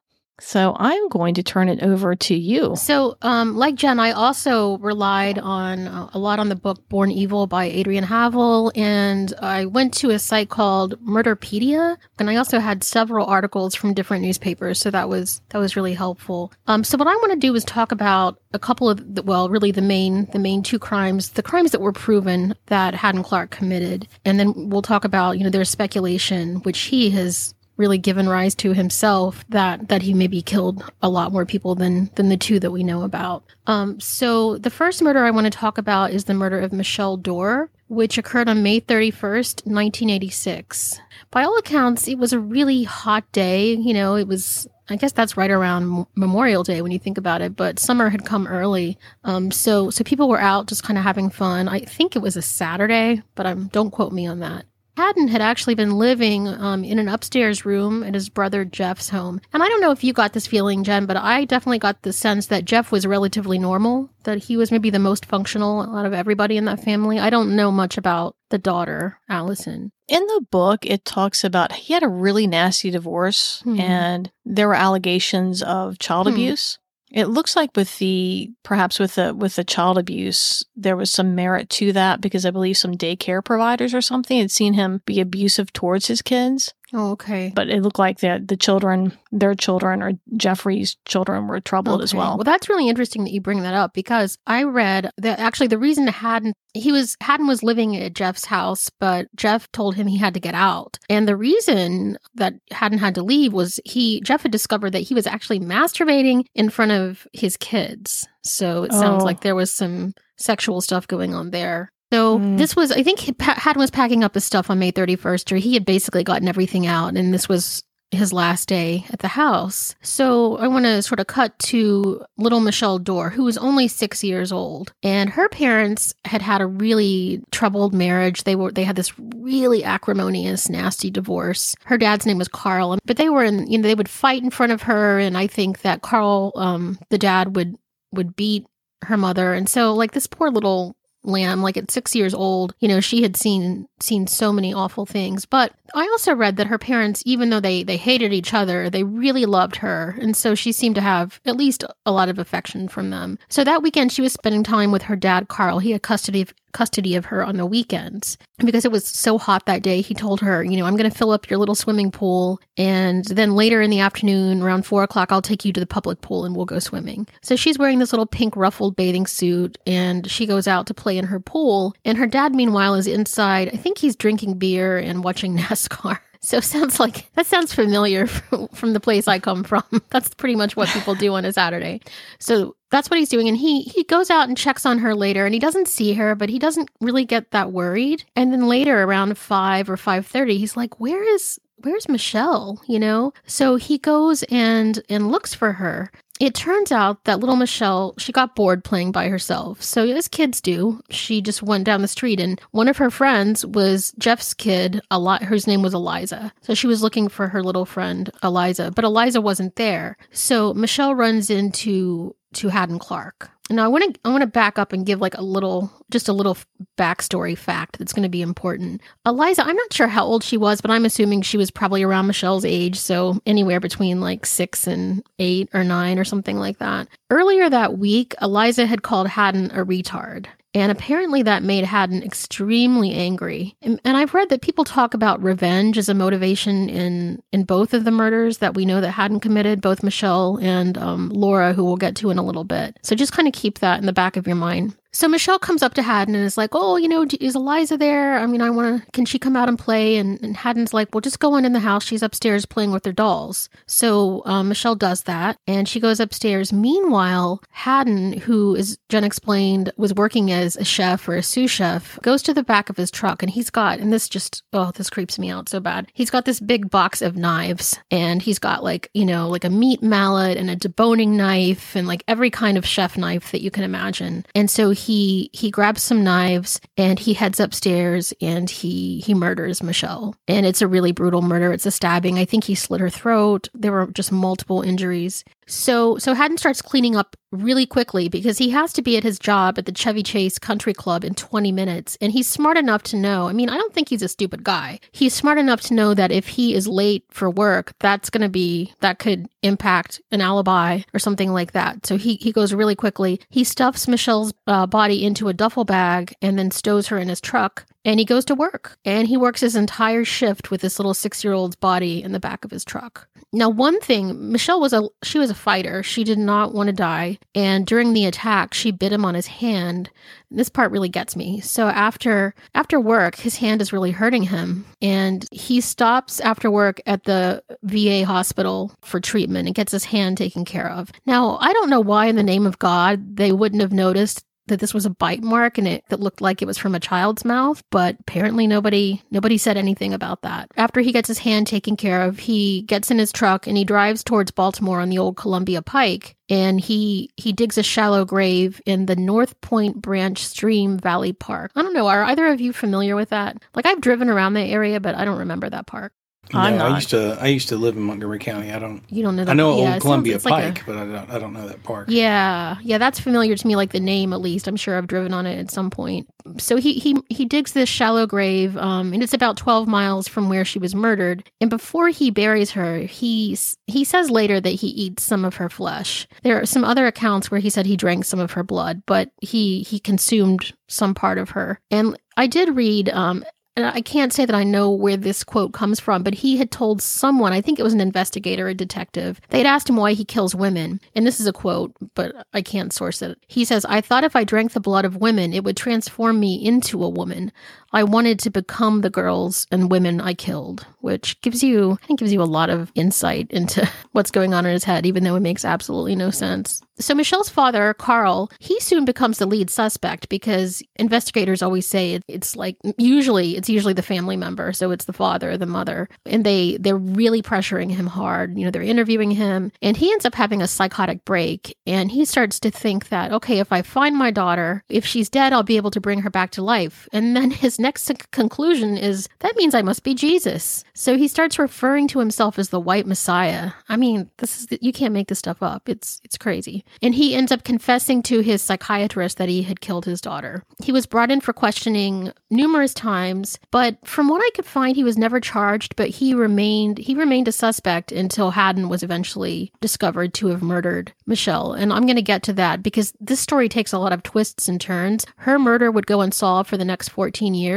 [0.45, 2.75] So I'm going to turn it over to you.
[2.75, 7.13] So, um, like Jen, I also relied on uh, a lot on the book Born
[7.13, 12.59] Evil by Adrian Havill, and I went to a site called Murderpedia, and I also
[12.59, 14.81] had several articles from different newspapers.
[14.81, 16.53] So that was that was really helpful.
[16.67, 19.49] Um, so what I want to do is talk about a couple of the, well,
[19.49, 23.51] really the main the main two crimes, the crimes that were proven that Hadden Clark
[23.51, 28.29] committed, and then we'll talk about you know there's speculation which he has really given
[28.29, 32.37] rise to himself that that he maybe killed a lot more people than than the
[32.37, 33.43] two that we know about.
[33.67, 37.17] Um, so the first murder I want to talk about is the murder of Michelle
[37.17, 41.01] Dorr, which occurred on May 31st, 1986.
[41.33, 43.75] By all accounts, it was a really hot day.
[43.75, 47.43] You know, it was I guess that's right around Memorial Day when you think about
[47.43, 48.97] it, but summer had come early.
[49.25, 51.67] Um, so so people were out just kind of having fun.
[51.67, 54.67] I think it was a Saturday, but um, don't quote me on that.
[54.97, 59.41] Hadden had actually been living um, in an upstairs room at his brother Jeff's home.
[59.53, 62.13] And I don't know if you got this feeling, Jen, but I definitely got the
[62.13, 66.13] sense that Jeff was relatively normal, that he was maybe the most functional out of
[66.13, 67.19] everybody in that family.
[67.19, 69.93] I don't know much about the daughter, Allison.
[70.09, 73.81] in the book, it talks about he had a really nasty divorce Hmm.
[73.81, 76.35] and there were allegations of child Hmm.
[76.35, 76.79] abuse.
[77.13, 81.35] It looks like with the perhaps with the with the child abuse, there was some
[81.35, 85.21] merit to that because I believe some daycare providers or something had seen him be
[85.21, 86.73] abusive towards his kids.
[86.95, 87.53] Oh, okay.
[87.55, 92.15] But it looked like that the children, their children or Jeffrey's children were troubled as
[92.15, 92.37] well.
[92.37, 95.79] Well, that's really interesting that you bring that up because I read that actually the
[95.79, 100.17] reason Hadden he was Hadden was living at Jeff's house, but Jeff told him he
[100.19, 100.99] had to get out.
[101.09, 105.15] And the reason that Hadden had to leave was he Jeff had discovered that he
[105.15, 108.27] was actually masturbating in front of his kids.
[108.43, 109.27] So it sounds Oh.
[109.27, 111.93] like there was some sexual stuff going on there.
[112.13, 112.59] So Mm.
[112.59, 115.73] this was, I think, Hadden was packing up his stuff on May 31st, or he
[115.75, 119.95] had basically gotten everything out, and this was his last day at the house.
[120.03, 124.23] So I want to sort of cut to little Michelle Dorr, who was only six
[124.23, 128.45] years old, and her parents had had a really troubled marriage.
[128.45, 131.75] They were they had this really acrimonious, nasty divorce.
[131.87, 134.51] Her dad's name was Carl, but they were in you know they would fight in
[134.51, 137.77] front of her, and I think that Carl, um, the dad, would
[138.13, 138.67] would beat
[139.05, 142.89] her mother, and so like this poor little lamb like at 6 years old you
[142.89, 145.47] know she had seen seen so many awful things.
[145.47, 149.05] But i also read that her parents even though they they hated each other they
[149.05, 150.17] really loved her.
[150.21, 153.39] And so she seemed to have at least a lot of affection from them.
[153.49, 155.79] So that weekend she was spending time with her dad carl.
[155.79, 159.67] He had custody of custody of her on the weekends because it was so hot
[159.67, 162.11] that day he told her you know i'm going to fill up your little swimming
[162.11, 165.87] pool and then later in the afternoon around four o'clock i'll take you to the
[165.87, 169.77] public pool and we'll go swimming so she's wearing this little pink ruffled bathing suit
[169.87, 173.69] and she goes out to play in her pool and her dad meanwhile is inside
[173.73, 178.69] i think he's drinking beer and watching nascar so sounds like that sounds familiar from,
[178.75, 179.85] from the place I come from.
[180.11, 182.01] That's pretty much what people do on a Saturday.
[182.41, 185.45] So that's what he's doing and he he goes out and checks on her later
[185.45, 188.25] and he doesn't see her but he doesn't really get that worried.
[188.37, 193.33] And then later around 5 or 5:30 he's like where is where's Michelle, you know?
[193.47, 198.33] So he goes and and looks for her it turns out that little Michelle, she
[198.33, 199.81] got bored playing by herself.
[199.81, 203.65] So, as kids do, she just went down the street, and one of her friends
[203.65, 206.53] was Jeff's kid, lot, whose name was Eliza.
[206.63, 210.17] So, she was looking for her little friend, Eliza, but Eliza wasn't there.
[210.33, 213.51] So, Michelle runs into to Hadden Clark.
[213.71, 216.29] Now I want to I want to back up and give like a little just
[216.29, 216.59] a little
[216.99, 219.01] backstory fact that's going to be important.
[219.25, 222.27] Eliza, I'm not sure how old she was, but I'm assuming she was probably around
[222.27, 227.09] Michelle's age, so anywhere between like 6 and 8 or 9 or something like that.
[227.31, 230.47] Earlier that week, Eliza had called Hadden a retard.
[230.75, 233.77] And apparently that made Hadden extremely angry.
[233.83, 237.93] And, and, I've read that people talk about revenge as a motivation in, in both
[237.93, 241.85] of the murders that we know that Hadden committed, both Michelle and um, Laura, who
[241.85, 242.99] we'll get to in a little bit.
[243.03, 244.97] So just kind of keep that in the back of your mind.
[245.15, 248.39] So Michelle comes up to Hadden and is like, "Oh, you know, is Eliza there?
[248.39, 249.11] I mean, I want to.
[249.13, 251.75] Can she come out and play?" And, and Hadden's like, "Well, just go on in
[251.75, 252.03] the house.
[252.05, 256.73] She's upstairs playing with her dolls." So um, Michelle does that, and she goes upstairs.
[256.73, 262.19] Meanwhile, Hadden, who is Jen explained was working as a chef or a sous chef,
[262.23, 265.11] goes to the back of his truck, and he's got, and this just, oh, this
[265.11, 266.07] creeps me out so bad.
[266.15, 269.71] He's got this big box of knives, and he's got like, you know, like a
[269.71, 273.71] meat mallet and a deboning knife, and like every kind of chef knife that you
[273.71, 274.47] can imagine.
[274.55, 279.83] And so he he grabs some knives and he heads upstairs and he he murders
[279.83, 280.35] Michelle.
[280.47, 281.73] And it's a really brutal murder.
[281.73, 282.39] It's a stabbing.
[282.39, 283.69] I think he slit her throat.
[283.75, 285.45] There were just multiple injuries.
[285.67, 289.39] So so Hadden starts cleaning up really quickly because he has to be at his
[289.39, 293.17] job at the Chevy Chase Country Club in 20 minutes and he's smart enough to
[293.17, 293.49] know.
[293.49, 295.01] I mean, I don't think he's a stupid guy.
[295.13, 298.49] He's smart enough to know that if he is late for work, that's going to
[298.49, 302.07] be that could impact an alibi or something like that.
[302.07, 303.41] So he he goes really quickly.
[303.51, 307.41] He stuffs Michelle's uh, body into a duffel bag and then stows her in his
[307.41, 311.15] truck and he goes to work and he works his entire shift with this little
[311.15, 313.29] six year old's body in the back of his truck.
[313.55, 316.03] Now, one thing, Michelle was a she was a fighter.
[316.03, 319.47] She did not want to die, and during the attack, she bit him on his
[319.47, 320.09] hand.
[320.51, 321.61] This part really gets me.
[321.61, 327.01] So after after work, his hand is really hurting him, and he stops after work
[327.05, 331.13] at the VA hospital for treatment and gets his hand taken care of.
[331.27, 334.81] Now, I don't know why, in the name of God, they wouldn't have noticed that
[334.81, 337.45] this was a bite mark and it, it looked like it was from a child's
[337.45, 340.71] mouth, but apparently nobody nobody said anything about that.
[340.77, 343.85] After he gets his hand taken care of, he gets in his truck and he
[343.85, 348.81] drives towards Baltimore on the old Columbia Pike and he he digs a shallow grave
[348.87, 351.73] in the North Point Branch Stream Valley Park.
[351.75, 353.63] I don't know, are either of you familiar with that?
[353.75, 356.13] Like I've driven around the area, but I don't remember that park.
[356.55, 356.91] I'm not.
[356.91, 357.39] I used to.
[357.41, 358.73] I used to live in Montgomery County.
[358.73, 359.03] I don't.
[359.09, 359.45] You don't know.
[359.45, 361.31] The, I know yeah, Old Columbia Pike, like a, but I don't.
[361.31, 362.09] I don't know that park.
[362.11, 363.77] Yeah, yeah, that's familiar to me.
[363.77, 364.67] Like the name, at least.
[364.67, 366.29] I'm sure I've driven on it at some point.
[366.59, 370.49] So he he he digs this shallow grave, um, and it's about 12 miles from
[370.49, 371.49] where she was murdered.
[371.61, 375.71] And before he buries her, he he says later that he eats some of her
[375.71, 376.27] flesh.
[376.43, 379.31] There are some other accounts where he said he drank some of her blood, but
[379.41, 381.81] he he consumed some part of her.
[381.91, 385.73] And I did read um, and I can't say that I know where this quote
[385.73, 389.41] comes from, but he had told someone, I think it was an investigator, a detective,
[389.49, 391.01] they'd asked him why he kills women.
[391.15, 393.39] And this is a quote, but I can't source it.
[393.49, 396.63] He says, I thought if I drank the blood of women, it would transform me
[396.63, 397.51] into a woman.
[397.93, 402.21] I wanted to become the girls and women I killed, which gives you, I think,
[402.21, 405.37] gives you a lot of insight into what's going on in his head, even though
[405.37, 406.83] it makes absolutely no sense.
[406.99, 412.55] So Michelle's father, Carl, he soon becomes the lead suspect because investigators always say it's
[412.55, 416.77] like usually it's usually the family member, so it's the father, the mother, and they
[416.79, 418.57] they're really pressuring him hard.
[418.57, 422.25] You know, they're interviewing him, and he ends up having a psychotic break, and he
[422.25, 425.79] starts to think that okay, if I find my daughter, if she's dead, I'll be
[425.79, 427.09] able to bring her back to life.
[427.13, 430.85] And then his next conclusion is that means I must be Jesus.
[430.95, 433.73] So he starts referring to himself as the white Messiah.
[433.89, 435.89] I mean, this is you can't make this stuff up.
[435.89, 436.85] It's it's crazy.
[437.03, 440.63] And he ends up confessing to his psychiatrist that he had killed his daughter.
[440.83, 445.05] He was brought in for questioning numerous times, but from what I could find, he
[445.05, 450.35] was never charged, but he remained he remained a suspect until Hadden was eventually discovered
[450.35, 451.73] to have murdered Michelle.
[451.73, 454.69] And I'm going to get to that because this story takes a lot of twists
[454.69, 455.27] and turns.
[455.37, 457.72] Her murder would go unsolved for the next 14 years,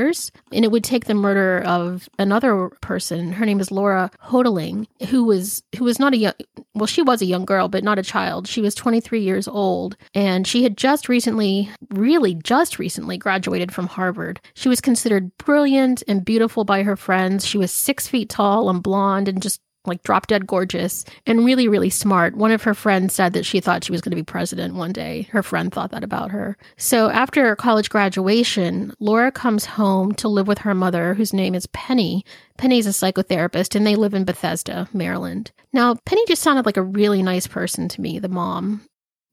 [0.51, 3.31] and it would take the murder of another person.
[3.31, 6.33] Her name is Laura Houghteling, who was who was not a young
[6.75, 8.47] well, she was a young girl, but not a child.
[8.47, 13.87] She was 23 years old, and she had just recently, really just recently, graduated from
[13.87, 14.41] Harvard.
[14.55, 17.45] She was considered brilliant and beautiful by her friends.
[17.45, 21.67] She was six feet tall and blonde and just like drop dead gorgeous and really,
[21.67, 22.35] really smart.
[22.35, 24.91] One of her friends said that she thought she was going to be president one
[24.91, 25.23] day.
[25.31, 26.57] Her friend thought that about her.
[26.77, 31.67] So after college graduation, Laura comes home to live with her mother, whose name is
[31.67, 32.25] Penny.
[32.57, 35.51] Penny's a psychotherapist and they live in Bethesda, Maryland.
[35.73, 38.81] Now, Penny just sounded like a really nice person to me, the mom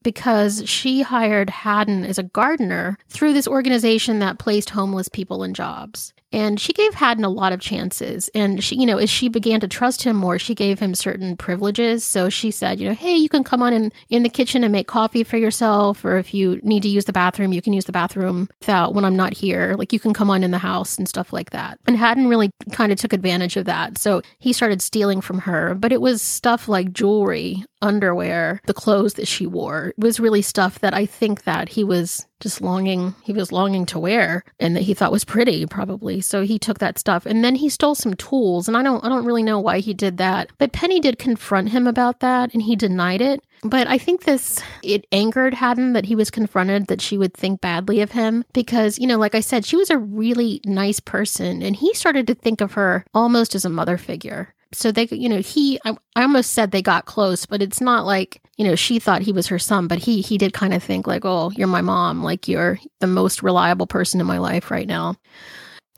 [0.03, 5.53] because she hired Hadden as a gardener through this organization that placed homeless people in
[5.53, 6.13] jobs.
[6.33, 8.27] And she gave Hadden a lot of chances.
[8.33, 11.37] And she, you know, as she began to trust him more, she gave him certain
[11.37, 12.03] privileges.
[12.03, 14.71] So she said, you know, hey, you can come on in, in the kitchen and
[14.71, 16.03] make coffee for yourself.
[16.03, 19.05] Or if you need to use the bathroom, you can use the bathroom without when
[19.05, 19.75] I'm not here.
[19.77, 21.77] Like you can come on in the house and stuff like that.
[21.85, 23.99] And Hadden really kind of took advantage of that.
[23.99, 29.13] So he started stealing from her, but it was stuff like jewelry, underwear, the clothes
[29.15, 29.89] that she wore.
[29.89, 33.85] It was really stuff that I think that he was just longing he was longing
[33.85, 36.21] to wear and that he thought was pretty probably.
[36.21, 37.25] So he took that stuff.
[37.25, 39.93] And then he stole some tools and i don't i don't really know why he
[39.93, 43.43] did that but penny did confront him about that and he denied it.
[43.65, 47.61] But I think this, it angered Hadden that he was confronted that she would think
[47.61, 51.61] badly of him because, you know, like I said, she was a really nice person
[51.61, 54.53] and he started to think of her almost as a mother figure.
[54.73, 58.05] So they you know he I, I, almost said they got close but it's not
[58.05, 60.83] like you know she thought he was her son but he he did kind of
[60.83, 62.23] think like oh you're my mom.
[62.23, 65.15] Like you're the most reliable person in my life right now.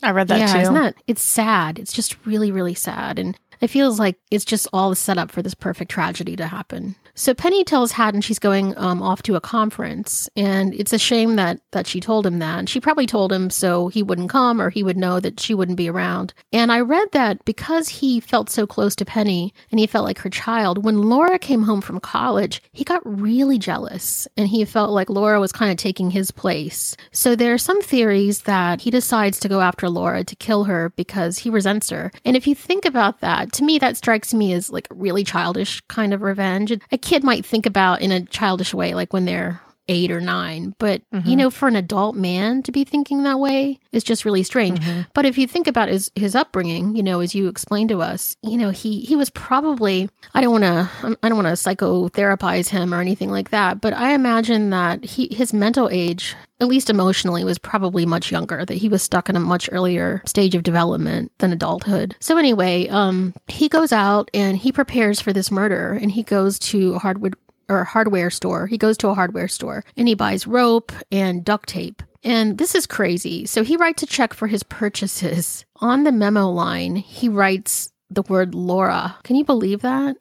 [0.04, 0.60] I read that yeah, too.
[0.60, 1.80] isn't that it's sad.
[1.80, 3.20] It's just really really sad.
[3.20, 6.96] And it feels like it's just all set up for this perfect tragedy to happen
[7.16, 11.38] so Penny tells Hadden she's going um, off to a conference, and it's a shame
[11.38, 12.60] that that she told him that.
[12.60, 15.54] And she probably told him so he wouldn't come, or he would know that she
[15.54, 16.34] wouldn't be around.
[16.52, 20.20] And I read that because he felt so close to Penny and he felt like
[20.20, 20.84] her child.
[20.84, 25.40] When Laura came home from college, he got really jealous, and he felt like Laura
[25.40, 26.98] was kind of taking his place.
[27.12, 30.90] So there are some theories that he decides to go after Laura to kill her
[30.98, 32.12] because he resents her.
[32.26, 35.82] And if you think about that, to me, that strikes me as like really childish
[35.88, 36.74] kind of revenge
[37.06, 40.76] kid might think about in a childish way, like when they're eight or nine.
[40.80, 41.28] But, mm-hmm.
[41.28, 44.80] you know, for an adult man to be thinking that way is just really strange.
[44.80, 45.02] Mm-hmm.
[45.14, 48.36] But if you think about his, his upbringing, you know, as you explained to us,
[48.42, 52.70] you know, he, he was probably, I don't want to, I don't want to psychotherapize
[52.70, 53.82] him or anything like that.
[53.82, 58.66] But I imagine that he, his mental age, at least emotionally, was probably much younger,
[58.66, 62.16] that he was stuck in a much earlier stage of development than adulthood.
[62.22, 66.58] So anyway, um, he goes out and he prepares for this murder and he goes
[66.60, 67.36] to hardwood
[67.70, 68.68] or hardware store.
[68.68, 72.02] He goes to a hardware store and he buys rope and duct tape.
[72.24, 73.46] And this is crazy.
[73.46, 75.66] So he writes a check for his purchases.
[75.78, 79.18] On the memo line, he writes the word Laura.
[79.24, 80.18] Can you believe that?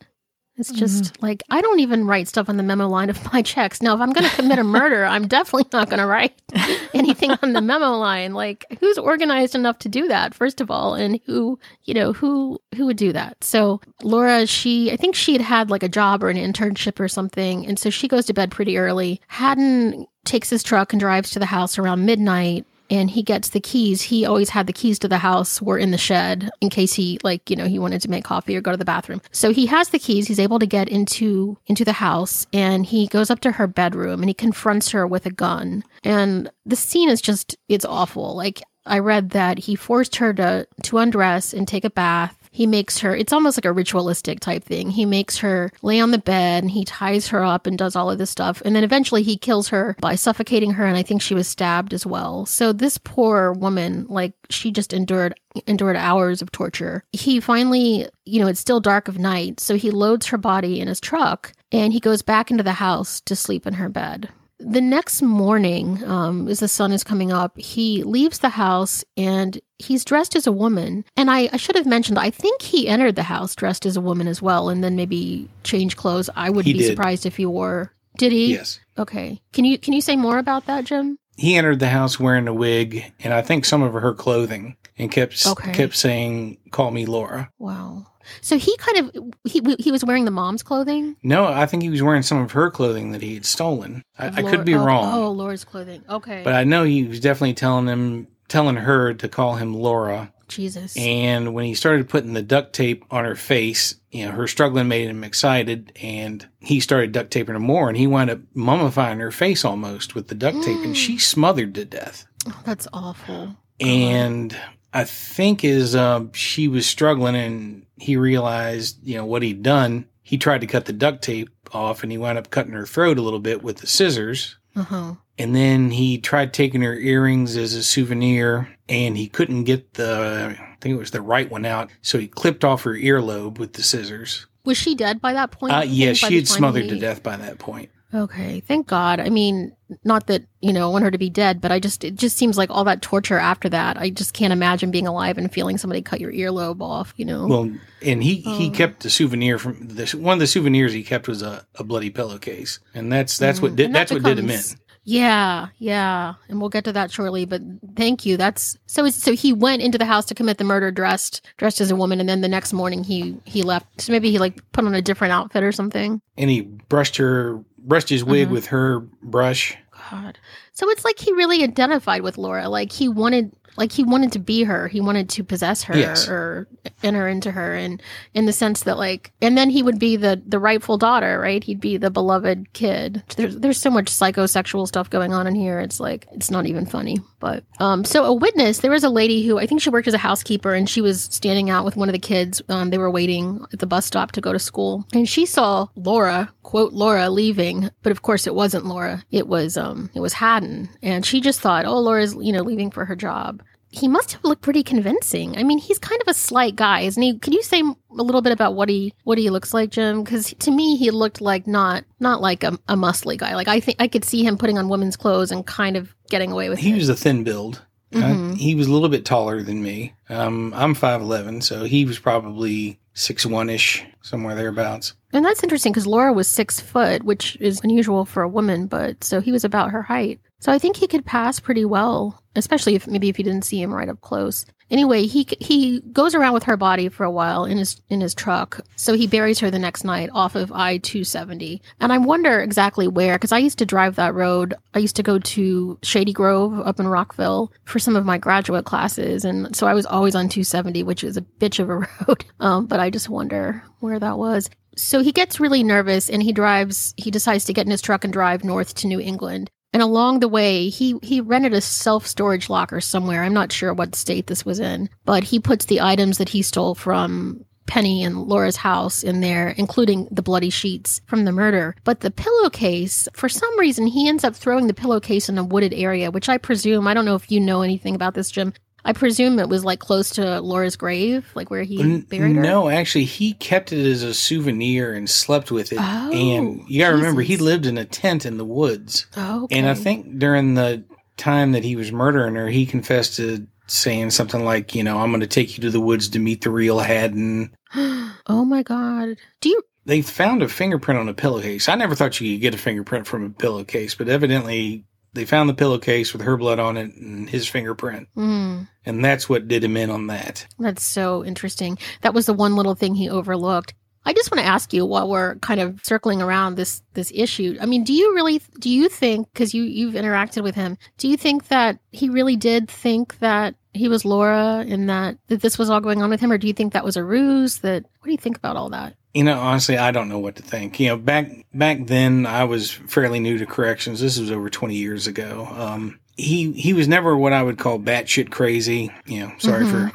[0.57, 1.27] It's just mm-hmm.
[1.27, 3.83] like I don't even write stuff on the memo line of my checks.
[3.83, 6.41] Now, if I'm going to commit a murder, I'm definitely not going to write
[6.95, 8.35] anything on the memo line.
[8.35, 10.35] Like, who's organized enough to do that?
[10.35, 13.43] First of all, and who, you know, who who would do that?
[13.43, 17.09] So, Laura, she, I think she had had like a job or an internship or
[17.09, 19.21] something, and so she goes to bed pretty early.
[19.27, 22.65] Hadden takes his truck and drives to the house around midnight
[22.95, 24.03] and he gets the keys.
[24.03, 27.19] He always had the keys to the house were in the shed in case he
[27.25, 29.21] like, you know, he wanted to make coffee or go to the bathroom.
[29.33, 30.29] So he has the keys.
[30.29, 34.21] He's able to get into into the house and he goes up to her bedroom
[34.21, 35.83] and he confronts her with a gun.
[36.05, 38.37] And the scene is just it's awful.
[38.37, 42.69] Like I read that he forced her to to undress and take a bath he
[42.69, 44.89] makes her, it's almost like a ritualistic type thing.
[44.89, 48.13] He makes her lay on the bed and he ties her up and does all
[48.13, 48.63] of this stuff.
[48.65, 50.87] And then eventually he kills her by suffocating her.
[50.87, 52.47] And I think she was stabbed as well.
[52.47, 55.35] So this poor woman, like, she just endured
[55.67, 57.03] endured hours of torture.
[57.13, 60.87] He finally, you know, it's still dark of night, so he loads her body in
[60.87, 64.29] his truck and he goes back into the house to sleep in her bed
[64.67, 69.61] the next morning, um, as the sun is coming up, he leaves the house and
[69.79, 71.05] he's dressed as a woman.
[71.17, 74.01] And I, I, should have mentioned, I think he entered the house dressed as a
[74.01, 76.31] woman as well, and then maybe change clothes.
[76.35, 76.89] I would he be did.
[76.89, 77.93] surprised if he wore.
[78.17, 78.55] Did he?
[78.55, 78.81] Yes.
[78.97, 79.41] Okay.
[79.53, 81.19] Can you can you say more about that, Jim?
[81.37, 85.11] He entered the house wearing a wig and I think some of her clothing, and
[85.11, 85.73] kept okay.
[85.73, 88.07] kept saying, "Call me Laura." Wow.
[88.41, 91.17] So he kind of he he was wearing the mom's clothing.
[91.23, 94.03] No, I think he was wearing some of her clothing that he had stolen.
[94.19, 95.15] I, I could be oh, wrong.
[95.15, 96.03] Oh, Laura's clothing.
[96.09, 100.33] Okay, but I know he was definitely telling him, telling her to call him Laura.
[100.49, 100.97] Jesus.
[100.97, 104.89] And when he started putting the duct tape on her face, you know, her struggling
[104.89, 109.21] made him excited, and he started duct taping her more, and he wound up mummifying
[109.21, 112.27] her face almost with the duct tape, and she smothered to death.
[112.47, 113.57] Oh, that's awful.
[113.81, 114.57] And
[114.95, 120.07] I think as uh, she was struggling and he realized, you know, what he'd done,
[120.23, 123.19] he tried to cut the duct tape off and he wound up cutting her throat
[123.19, 124.57] a little bit with the scissors.
[124.77, 125.15] Uh-huh.
[125.37, 130.57] And then he tried taking her earrings as a souvenir and he couldn't get the,
[130.59, 131.91] I think it was the right one out.
[132.01, 134.47] So he clipped off her earlobe with the scissors.
[134.65, 135.75] Was she dead by that point?
[135.75, 137.91] Uh, yeah, she had smothered he- to death by that point.
[138.15, 139.19] Okay, thank God.
[139.19, 142.05] I mean, not that you know I want her to be dead, but I just
[142.05, 143.97] it just seems like all that torture after that.
[143.99, 147.13] I just can't imagine being alive and feeling somebody cut your earlobe off.
[147.17, 147.47] You know.
[147.47, 147.71] Well,
[148.03, 148.71] and he, he Oh.
[148.71, 150.15] kept the souvenir from this.
[150.15, 152.79] One of the souvenirs he kept was a, a bloody pillowcase.
[152.95, 154.61] And that's, that's what Mm, did, that that's what did him in.
[155.07, 157.45] Yeah, yeah, and we'll get to that shortly.
[157.45, 157.61] But
[157.95, 158.39] thank you.
[158.39, 159.07] That's so.
[159.11, 162.21] So he went into the house to commit the murder dressed dressed as a woman,
[162.21, 164.01] and then the next morning he he left.
[164.01, 166.23] So maybe he like put on a different outfit or something.
[166.39, 168.53] And he brushed her, brushed his wig Mhm.
[168.53, 169.77] with her brush.
[170.11, 170.39] God.
[170.73, 172.69] So it's like he really identified with Laura.
[172.69, 174.87] Like he wanted like he wanted to be her.
[174.87, 176.29] He wanted to possess her Yes.
[176.29, 176.69] or
[177.03, 178.01] enter into her and
[178.33, 181.63] in the sense that like and then he would be the the rightful daughter, right?
[181.65, 183.23] He'd be the beloved kid.
[183.37, 185.81] There's there's so much psychosexual stuff going on in here.
[185.81, 187.19] It's like it's not even funny.
[187.45, 190.15] But um so a witness, there was a lady who I think she worked as
[190.15, 192.63] a housekeeper and she was standing out with one of the kids.
[192.71, 195.05] Um they were waiting at the bus stop to go to school.
[195.13, 199.23] And she saw Laura, quote Laura leaving, but of course it wasn't Laura.
[199.31, 200.89] It was um it was Hadden.
[201.03, 203.63] And she just thought, "Oh, Laura's, you know, leaving for her job."
[203.95, 205.57] He must have looked pretty convincing.
[205.57, 207.39] I mean, he's kind of a slight guy, isn't he?
[207.39, 210.25] Can you say a little bit about what he what he looks like, Jim?
[210.25, 213.55] Because to me, he looked like not not like a, a muscly guy.
[213.55, 216.51] Like I think I could see him putting on women's clothes and kind of getting
[216.51, 216.97] away with He it.
[216.97, 217.83] was a thin build.
[218.15, 218.57] Uh, Mhm.
[218.57, 220.15] he was a little bit taller than me.
[220.29, 225.15] Um, I'm 5'11, so he was probably 6'1 ish, somewhere thereabouts.
[225.33, 229.23] And that's interesting because Laura was six foot, which is unusual for a woman, but
[229.23, 230.41] so he was about her height.
[230.61, 233.81] So I think he could pass pretty well, especially if maybe if you didn't see
[233.81, 234.65] him right up close.
[234.95, 238.33] Anyway, he he goes around with her body for a while in his in his
[238.33, 238.81] truck.
[238.95, 242.61] So he buries her the next night off of I two seventy, and I wonder
[242.61, 244.73] exactly where because I used to drive that road.
[244.95, 248.85] I used to go to Shady Grove up in Rockville for some of my graduate
[248.85, 251.97] classes, and so I was always on two seventy, which is a bitch of a
[252.29, 252.45] road.
[252.61, 256.53] Um, but I just wonder where that was so he gets really nervous and he
[256.53, 260.03] drives he decides to get in his truck and drive north to new england and
[260.03, 263.43] along the way he he rented a self-storage locker somewhere.
[263.43, 266.61] I'm not sure what state this was in but he puts the items that he
[266.61, 271.95] stole from penny and laura's house in there including the bloody sheets from the murder.
[272.05, 275.95] But the pillowcase for some reason he ends up throwing the pillowcase in a wooded
[275.95, 278.75] area which i presume i don't know if you know anything about this jim
[279.05, 282.89] i presume it was like close to laura's grave like where he buried her no,
[282.89, 285.99] actually, he kept it as a souvenir and slept with it.
[286.01, 289.27] Oh, and you got to remember, he lived in a tent in the woods.
[289.37, 291.05] oh And I think during the
[291.37, 295.31] time that he was murdering her, he confessed to saying something like, you know, I'm
[295.31, 297.75] going to take you to the woods to meet the real Hadden.
[297.95, 299.37] oh my god.
[299.61, 301.89] Do you They found a fingerprint on a pillowcase.
[301.89, 305.05] I never thought you could get a fingerprint from a pillowcase, but evidently
[305.35, 308.29] they found the pillowcase with her blood on it and his fingerprint.
[308.37, 310.67] mm, And that's what did him in on that.
[310.79, 311.99] that's so interesting.
[312.23, 313.95] That was the one little thing he overlooked.
[314.27, 317.77] I just want to ask you while we're kind of circling around this this issue.
[317.79, 321.29] I mean, do you really do you think cuz you you've interacted with him, do
[321.29, 325.77] you think that he really did think that he was Laura and that that this
[325.79, 328.05] was all going on with him or do you think that was a ruse that
[328.21, 329.15] what do you think about all that?
[329.35, 330.99] You know, honestly, I don't know what to think.
[331.01, 334.21] You know, back back then, I was fairly new to corrections.
[334.21, 335.67] This was over twenty years ago.
[335.73, 339.11] Um, he he was never what I would call batshit crazy.
[339.27, 340.13] You know, sorry for.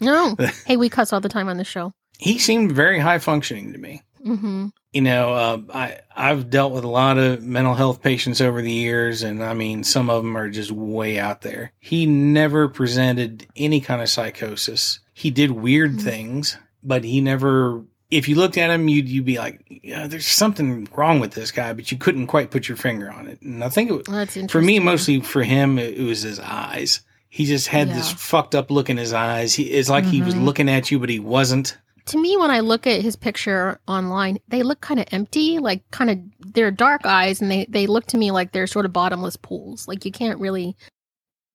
[0.00, 0.36] No.
[0.66, 1.92] hey, we cuss all the time on the show.
[2.18, 4.02] He seemed very high functioning to me.
[4.24, 4.72] Mhm.
[4.92, 8.72] You know, uh, I I've dealt with a lot of mental health patients over the
[8.72, 11.72] years, and I mean, some of them are just way out there.
[11.78, 15.00] He never presented any kind of psychosis.
[15.12, 16.02] He did weird Mhm.
[16.02, 17.84] things, but he never.
[18.12, 21.50] If you looked at him, you'd you'd be like, yeah, "There's something wrong with this
[21.50, 23.40] guy," but you couldn't quite put your finger on it.
[23.42, 24.48] And I think it, That's interesting.
[24.48, 27.00] for me, mostly for him, it, it was his eyes.
[27.28, 29.54] He just had this fucked up look in his eyes.
[29.54, 30.44] He, it's like he was Mhm.
[30.44, 31.78] looking at you, but he wasn't.
[32.06, 35.88] to me when i look at his picture online they look kind of empty like
[35.92, 36.18] kind of
[36.52, 39.86] they're dark eyes and they they look to me like they're sort of bottomless pools
[39.86, 40.76] like you can't really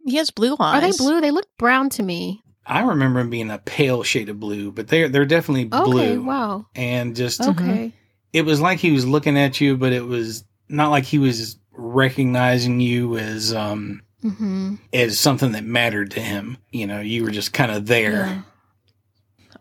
[0.05, 0.78] He has blue eyes.
[0.78, 4.30] are they blue they look brown to me I remember him being a pale shade
[4.30, 5.80] of blue, but they're they're definitely blue.
[5.82, 6.24] okay blue.
[6.24, 7.93] wow And just okay
[8.34, 11.57] it was like he was looking at you, but it was not like he was
[11.72, 14.76] recognizing you as um mm-hmm.
[14.93, 16.57] as something that mattered to him.
[16.72, 18.11] You know, you were just kind of there.
[18.11, 18.41] yeah.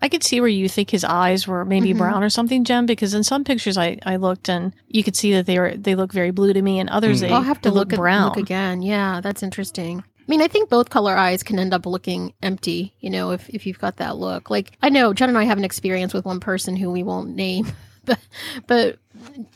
[0.02, 1.98] I could see where you think his eyes were maybe Mhm.
[1.98, 5.32] brown or something, Jem, because in some pictures I, I looked and you could see
[5.32, 7.20] that they were they look very blue to me, and others Mhm.
[7.20, 8.28] they i'll have to they look, look at, brown.
[8.28, 11.86] look again yeah that's interesting I mean, I think both color eyes can end up
[11.86, 14.50] looking empty, you know, if, if you've got that look.
[14.50, 17.36] Like, I know Jen and I have an experience with one person who we won't
[17.36, 17.70] name,
[18.04, 18.18] but,
[18.66, 18.98] but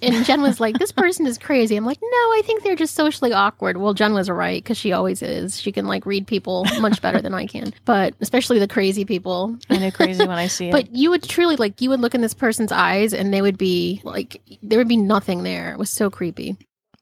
[0.03, 2.95] and Jen was like, "This person is crazy." I'm like, "No, I think they're just
[2.95, 5.61] socially awkward." Well, Jen was right because she always is.
[5.61, 9.57] She can like read people much better than I can, but especially the crazy people.
[9.69, 10.73] I know crazy when I see it.
[10.73, 13.59] But you would truly like you would look in this person's eyes, and they would
[13.59, 15.73] be like there would be nothing there.
[15.73, 16.57] It was so creepy.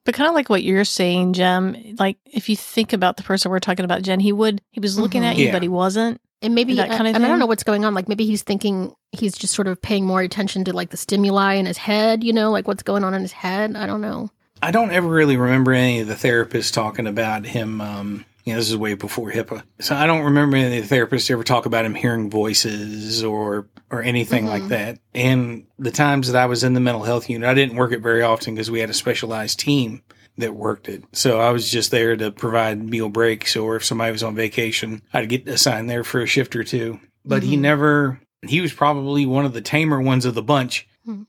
[0.09, 3.51] But kind of like what you're saying, Jem, like if you think about the person
[3.51, 5.27] we're talking about, Jen, he would, he was looking Mhm.
[5.33, 5.53] at you, Yeah.
[5.53, 6.19] but he wasn't.
[6.41, 7.93] And maybe That kind of and I don't know what's going on.
[7.93, 11.57] Like maybe he's thinking he's just sort of paying more attention to like the stimuli
[11.57, 12.25] in his head.
[12.25, 13.77] You know, like what's going on in his head.
[13.77, 14.31] I don't know.
[14.63, 17.83] I don't ever really remember any of the therapists talking about him.
[17.83, 20.95] Um, you know, this is way before HIPAA, so I don't remember any of the
[20.97, 24.69] therapists ever talk about him hearing voices or or anything like Mhm.
[24.69, 24.99] that.
[25.15, 28.01] And the times that I was in the mental health unit, I didn't work it
[28.03, 30.03] very often because we had a specialized team
[30.37, 31.05] that worked it.
[31.15, 35.01] So I was just there to provide meal breaks, or if somebody was on vacation,
[35.15, 37.01] I'd get assigned there for a shift or two.
[37.25, 37.61] But he Mhm.
[37.61, 38.21] never.
[38.47, 40.87] He was probably one of the tamer ones of the bunch.
[41.07, 41.23] Hmm.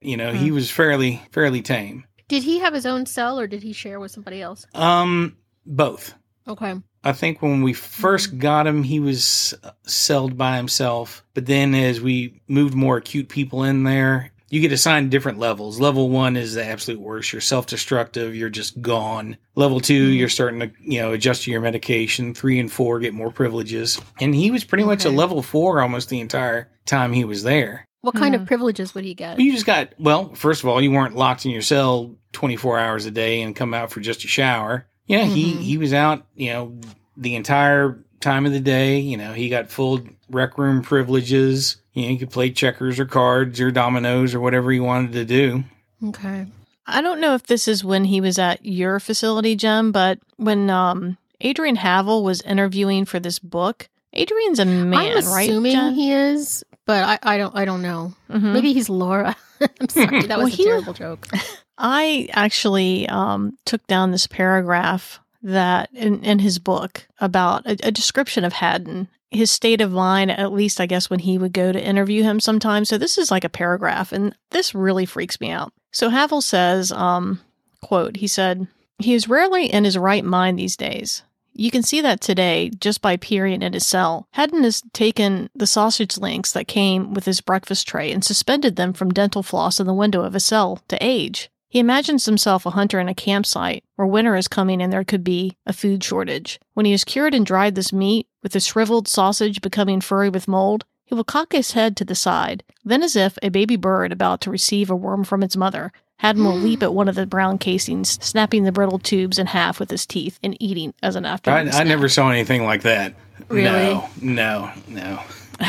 [0.00, 2.04] You know, he was fairly fairly tame.
[2.28, 4.66] Did he have his own cell or did he share with somebody else?
[4.74, 6.14] Um, both.
[6.50, 6.74] Okay.
[7.02, 9.54] I think when we first got him, he was
[9.86, 11.24] celled by himself.
[11.34, 15.80] But then as we moved more acute people in there, you get assigned different levels.
[15.80, 17.32] Level one is the absolute worst.
[17.32, 18.34] You're self destructive.
[18.34, 19.36] You're just gone.
[19.54, 20.18] Level 2 Mhm.
[20.18, 22.34] you're starting to, you know, adjust to your medication.
[22.34, 23.98] Three and four get more privileges.
[24.20, 27.84] And he was pretty much a level four almost the entire time he was there.
[28.02, 28.40] What kind Hmm.
[28.42, 29.38] of privileges would he get?
[29.38, 33.06] You just got, well, first of all, you weren't locked in your cell 24 hours
[33.06, 34.86] a day and come out for just a shower.
[35.10, 35.60] Yeah, he, Mhm.
[35.60, 36.72] he was out, you know,
[37.16, 38.98] the entire time of the day.
[39.00, 40.00] You know, he got full
[40.30, 41.76] rec room privileges.
[41.94, 45.24] You know, he could play checkers or cards or dominoes or whatever he wanted to
[45.24, 45.64] do.
[46.06, 46.46] Okay.
[46.86, 50.70] I don't know if this is when he was at your facility, Jem, but when
[50.70, 55.48] um, Adrian Havill was interviewing for this book, Adrian's a man, I'm right?
[55.48, 55.94] assuming Jen?
[55.94, 58.14] he is, but I, I don't I don't know.
[58.30, 58.52] Mhm.
[58.52, 59.36] Maybe he's Laura.
[59.80, 61.26] I'm sorry, that Well, was a he- terrible joke.
[61.82, 67.90] I actually um, took down this paragraph that in, in his book about a, a
[67.90, 71.72] description of Hadden, his state of mind, at least I guess when he would go
[71.72, 72.90] to interview him sometimes.
[72.90, 75.72] So this is like a paragraph, and this really freaks me out.
[75.90, 77.40] So Havill says, um,
[77.80, 78.66] quote, he said,
[78.98, 81.22] he is rarely in his right mind these days.
[81.54, 84.28] You can see that today just by peering at his cell.
[84.32, 88.92] Hadden has taken the sausage links that came with his breakfast tray and suspended them
[88.92, 91.50] from dental floss in the window of his cell to age.
[91.70, 95.22] He imagines himself a hunter in a campsite where winter is coming and there could
[95.22, 96.58] be a food shortage.
[96.74, 100.48] When he has cured and dried this meat, with the shriveled sausage becoming furry with
[100.48, 102.64] mold, he will cock his head to the side.
[102.84, 106.44] Then, as if a baby bird about to receive a worm from its mother, Hadden
[106.44, 109.90] will leap at one of the brown casings, snapping the brittle tubes in half with
[109.90, 111.86] his teeth and eating as an I, afternoon I snack.
[111.86, 113.14] never saw anything like that.
[113.48, 113.94] Really?
[113.94, 115.20] No, no, no.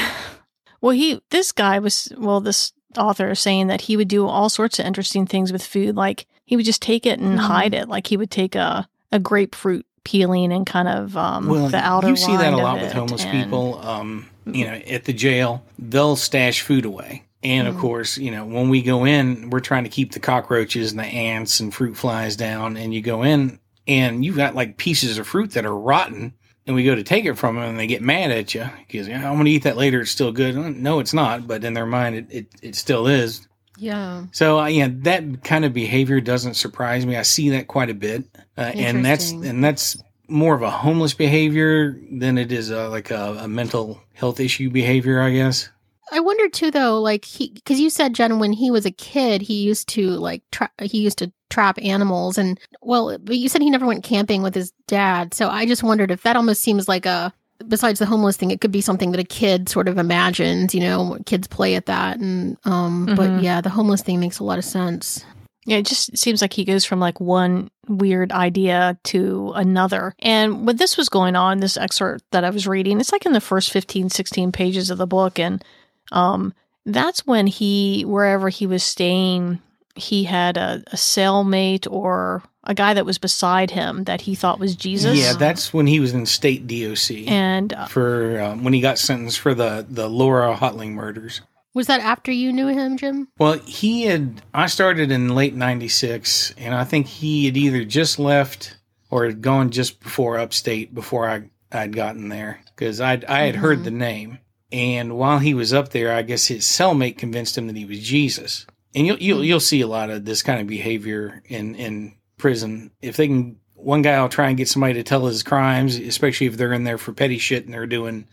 [0.81, 4.79] Well, he this guy was well, this author saying that he would do all sorts
[4.79, 5.95] of interesting things with food.
[5.95, 7.43] Like he would just take it and Mhm.
[7.43, 7.87] hide it.
[7.89, 12.09] Like he would take a a grapefruit peeling and kind of um well, the outer.
[12.09, 13.79] you see that a lot with homeless and- people.
[13.85, 17.23] Um, you know, at the jail, they'll stash food away.
[17.43, 17.79] And of Mhm.
[17.79, 21.05] course, you know, when we go in, we're trying to keep the cockroaches and the
[21.05, 22.77] ants and fruit flies down.
[22.77, 26.33] And you go in and you've got like pieces of fruit that are rotten.
[26.67, 29.07] And we go to take it from them and they get mad at you because
[29.07, 30.01] "Yeah, I'm going to eat that later.
[30.01, 30.55] It's still good.
[30.55, 31.47] No, it's not.
[31.47, 33.47] But in their mind, it, it, it still is.
[33.77, 34.25] Yeah.
[34.31, 37.17] So uh, yeah, that kind of behavior doesn't surprise me.
[37.17, 38.25] I see that quite a bit,
[38.57, 39.97] uh, and that's and that's
[40.27, 44.69] more of a homeless behavior than it is a, like a, a mental health issue
[44.69, 45.69] behavior, I guess.
[46.11, 49.41] I wonder too, though, like he, because you said Jen, when he was a kid,
[49.41, 53.61] he used to like tra- he used to trap animals, and well, but you said
[53.61, 55.33] he never went camping with his dad.
[55.33, 57.33] So I just wondered if that almost seems like a
[57.67, 60.73] besides the homeless thing, it could be something that a kid sort of imagines.
[60.75, 63.41] You know, kids play at that, and um, but Mhm.
[63.43, 65.23] yeah, the homeless thing makes a lot of sense.
[65.65, 70.15] Yeah, it just seems like he goes from like one weird idea to another.
[70.19, 73.33] And when this was going on, this excerpt that I was reading, it's like in
[73.33, 75.37] the first 15, 16 pages of the book.
[75.37, 75.63] And
[76.11, 76.53] um,
[76.85, 79.59] that's when he, wherever he was staying,
[79.95, 84.59] he had a, a cellmate or a guy that was beside him that he thought
[84.59, 85.17] was Jesus.
[85.17, 88.97] Yeah, that's when he was in state DOC and uh, for um, when he got
[88.99, 91.41] sentenced for the the Laura Houghteling murders.
[91.73, 93.29] Was that after you knew him, Jim?
[93.39, 94.41] Well, he had.
[94.53, 98.77] I started in late '96, and I think he had either just left
[99.09, 103.55] or had gone just before upstate before I I'd gotten there because I I had
[103.55, 103.83] heard Mhm.
[103.85, 104.37] the name,
[104.71, 107.99] and while he was up there, I guess his cellmate convinced him that he was
[107.99, 108.65] Jesus.
[108.93, 112.91] And you'll you'll you'll see a lot of this kind of behavior in in prison
[113.01, 113.57] if they can.
[113.75, 116.83] One guy will try and get somebody to tell his crimes, especially if they're in
[116.83, 118.27] there for petty shit and they're doing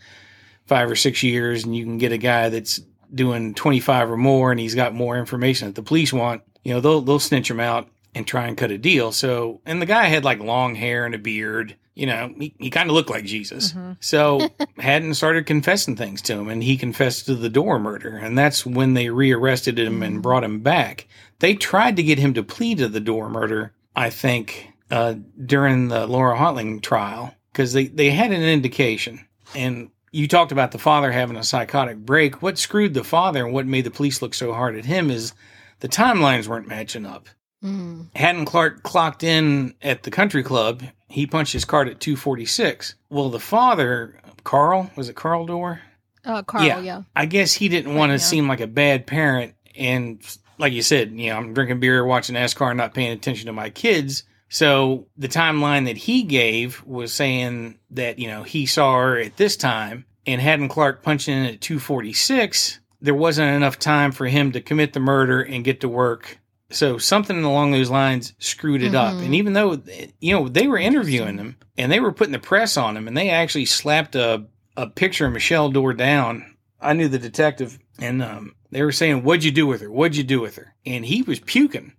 [0.67, 2.79] five or six years, and you can get a guy that's
[3.11, 6.81] doing 25 or more and he's got more information that the police want you know,
[6.81, 9.11] they'll they'll snitch him out and try and cut a deal.
[9.11, 11.75] So, and the guy had like long hair and a beard.
[11.95, 13.73] You know, he, he kind of looked like Jesus.
[13.73, 13.97] Mhm.
[13.99, 18.15] So, Hadden started confessing things to him, and he confessed to the Dorr murder.
[18.17, 21.07] And that's when they rearrested him and brought him back.
[21.39, 25.89] They tried to get him to plead to the Dorr murder, I think, uh, during
[25.89, 29.25] the Laura Houghteling trial, because they, they had an indication.
[29.53, 32.41] And you talked about the father having a psychotic break.
[32.41, 35.33] What screwed the father and what made the police look so hard at him is
[35.81, 37.27] the timelines weren't matching up.
[37.63, 38.07] Mm.
[38.15, 40.83] Hadden Clark clocked in at the country club.
[41.07, 42.95] He punched his card at 246.
[43.09, 45.81] Well, the father, Carl, was it Carl Dorr?
[46.23, 46.79] Uh, Carl, Yeah.
[46.79, 47.01] yeah.
[47.15, 48.17] I guess he didn't want to yeah.
[48.19, 49.55] seem like a bad parent.
[49.75, 50.21] And
[50.57, 53.69] like you said, you know, I'm drinking beer, watching NASCAR, not paying attention to my
[53.69, 54.23] kids.
[54.49, 59.37] So the timeline that he gave was saying that, you know, he saw her at
[59.37, 62.79] this time and Hadden Clark punching in at 246.
[63.01, 66.38] There wasn't enough time for him to commit the murder and get to work.
[66.71, 69.15] So something along those lines screwed it up.
[69.15, 69.25] Mhm.
[69.25, 69.81] And even though,
[70.19, 73.17] you know, they were interviewing him and they were putting the press on him and
[73.17, 74.45] they actually slapped a,
[74.77, 76.55] a picture of Michelle Dorr down.
[76.79, 79.91] I knew the detective and um, they were saying, What'd you do with her?
[79.91, 80.75] What'd you do with her?
[80.85, 81.93] And he was puking,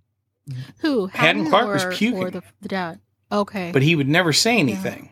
[0.80, 1.06] Who?
[1.08, 2.30] Hadden Clark was puking.
[2.30, 3.00] The, the dad.
[3.32, 3.70] Okay.
[3.72, 5.10] but he would never say anything.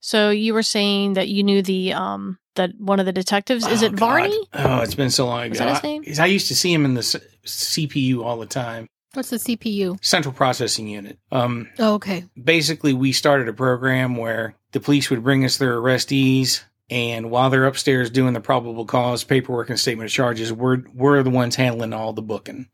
[0.00, 3.82] So you were saying that you knew the um that one of the detectives is
[3.82, 4.46] Oh, it Varney?
[4.52, 4.80] God.
[4.80, 5.52] Oh, it's been so long ago.
[5.52, 6.04] Is that his I- name?
[6.18, 10.02] I, used to see him in the C- CPU all the time, What's the CPU?
[10.04, 11.18] Central Processing Unit.
[11.32, 12.24] Um, Oh, okay.
[12.42, 16.62] basically, we started a program where the police would bring us their arrestees.
[16.90, 21.22] And while they're upstairs doing the probable cause paperwork and statement of charges, we're we're
[21.22, 22.66] the ones handling all the booking.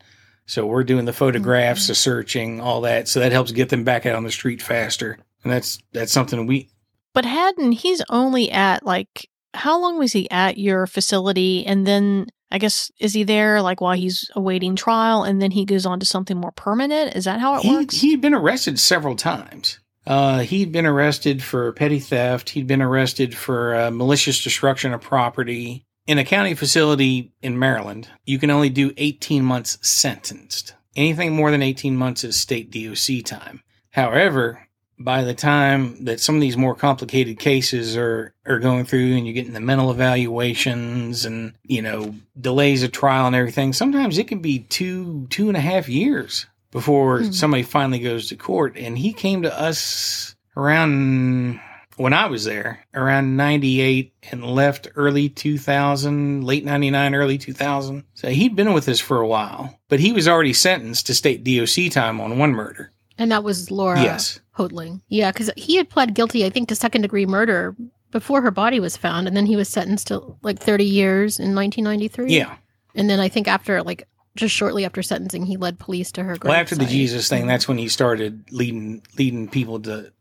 [0.47, 1.89] So we're doing the photographs, Okay.
[1.91, 3.09] the searching, all that.
[3.09, 5.19] So that helps get them back out on the street faster.
[5.45, 6.71] And that's that's something we
[7.17, 12.27] But Hadden, he's only at like how long was he at your facility and then
[12.51, 15.99] I guess is he there like while he's awaiting trial and then he goes on
[16.01, 17.17] to something more permanent?
[17.17, 17.95] Is that how it he, works?
[18.03, 19.79] He'd been arrested several times.
[20.07, 22.51] Uh, he'd been arrested for petty theft.
[22.51, 25.87] He'd been arrested for uh, malicious destruction of property.
[26.07, 30.75] In a county facility in Maryland, you can only do 18 months sentenced.
[30.95, 33.63] Anything more than 18 months is state DOC time.
[33.93, 34.66] However,
[34.99, 39.27] by the time that some of these more complicated cases are, are going through and
[39.27, 44.29] you're getting the mental evaluations and, you know, delays of trial and everything, sometimes it
[44.29, 47.31] can be two, two and a half years before Hmm.
[47.33, 48.77] somebody finally goes to court.
[48.77, 51.61] And he came to us around
[51.97, 58.05] when I was there, around 98 and left early 2000, late 99, early 2000.
[58.15, 61.43] So he'd been with us for a while, but he was already sentenced to state
[61.45, 62.93] DOC time on one murder.
[63.19, 64.41] And that was Laura Yes.
[64.57, 65.01] Houghteling.
[65.09, 67.77] Yeah, because he had pled guilty, I think, to second degree murder
[68.11, 69.27] before her body was found.
[69.27, 72.33] And then he was sentenced to like 30 years in 1993.
[72.35, 72.57] Yeah.
[72.95, 76.37] And then I think after, like, just shortly after sentencing, he led police to her
[76.37, 76.87] grave Well, after the.
[76.87, 80.13] Jesus thing, that's when he started leading leading people to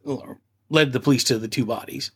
[0.69, 2.11] led the police to the two bodies.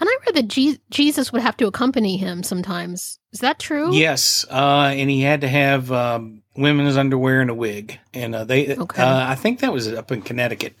[0.00, 3.18] And I read that Je- Jesus would have to accompany him sometimes.
[3.32, 3.92] Is that true?
[3.92, 8.44] Yes, uh, and he had to have um, women's underwear and a wig, and uh,
[8.44, 8.76] they.
[8.76, 9.02] Okay.
[9.02, 10.76] Uh, I think that was up in Connecticut.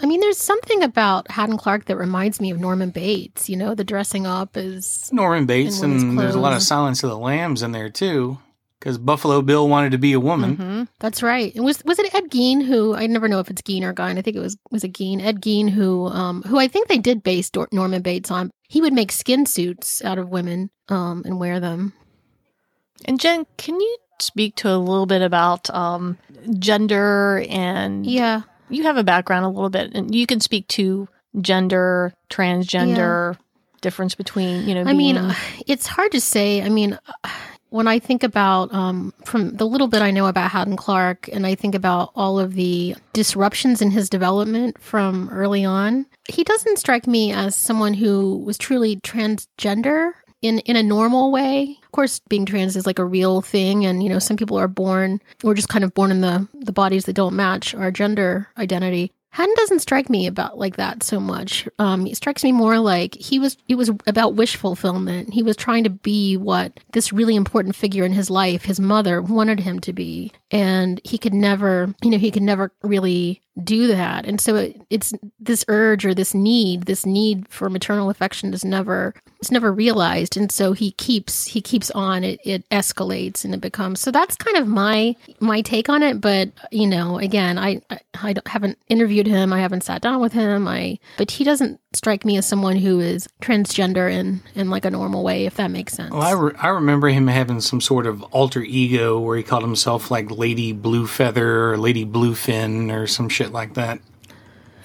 [0.00, 3.48] I mean, there's something about Hadden Clark that reminds me of Norman Bates.
[3.48, 5.08] You know, the dressing up is.
[5.12, 6.62] Norman Bates, In women's and there's a lot of.
[6.62, 8.38] Silence of the Lambs in there too,
[8.78, 10.56] because Buffalo Bill wanted to be a woman.
[10.56, 10.88] Mhm.
[11.00, 11.54] That's right.
[11.54, 14.18] And was was it Ed Gein who I never know if it's Gein or Gein.
[14.18, 15.22] I think it was was it Gein.
[15.22, 18.50] Ed Gein who um who I think they did base Dor- Norman Bates on.
[18.68, 21.94] He would make skin suits out of women um and wear them.
[23.06, 26.18] And Jen, can you speak to a little bit about um
[26.58, 28.42] gender and Yeah.
[28.68, 31.08] You have a background a little bit and you can speak to
[31.40, 33.36] gender, transgender,
[33.80, 35.34] difference between, you know, I mean,
[35.66, 36.62] it's hard to say.
[36.62, 36.98] I mean,
[37.70, 41.46] when I think about um, from the little bit I know about Hadden Clark, and
[41.46, 46.78] I think about all of the disruptions in his development from early on, he doesn't
[46.78, 50.12] strike me as someone who was truly transgender
[50.46, 51.78] in in a normal way.
[51.82, 54.68] Of course, being trans is like a real thing, and you know, some people are
[54.68, 58.48] born or just kind of born in the the bodies that don't match our gender
[58.58, 59.12] identity.
[59.30, 61.68] Hadden doesn't strike me about like that so much.
[61.78, 63.58] Um, it strikes me more like he was.
[63.68, 65.34] It was about wish fulfillment.
[65.34, 69.20] He was trying to be what this really important figure in his life, his mother,
[69.20, 73.86] wanted him to be, and he could never, you know, he could never really do
[73.88, 74.26] that.
[74.26, 78.64] And so it, it's this urge or this need, this need for maternal affection is
[78.64, 80.36] never it's never realized.
[80.36, 82.24] And so he keeps he keeps on.
[82.24, 86.20] It it escalates and it becomes so that's kind of my my take on it.
[86.20, 89.52] But you know, again, I I, I haven't interviewed him.
[89.52, 90.68] I haven't sat down with him.
[90.68, 94.90] I but he doesn't strike me as someone who is transgender in in like a
[94.90, 96.12] normal way, if that makes sense.
[96.12, 99.62] Well, I, re- I remember him having some sort of alter ego where he called
[99.62, 104.00] himself like Lady Blue Feather or Lady Bluefin or some shit like that.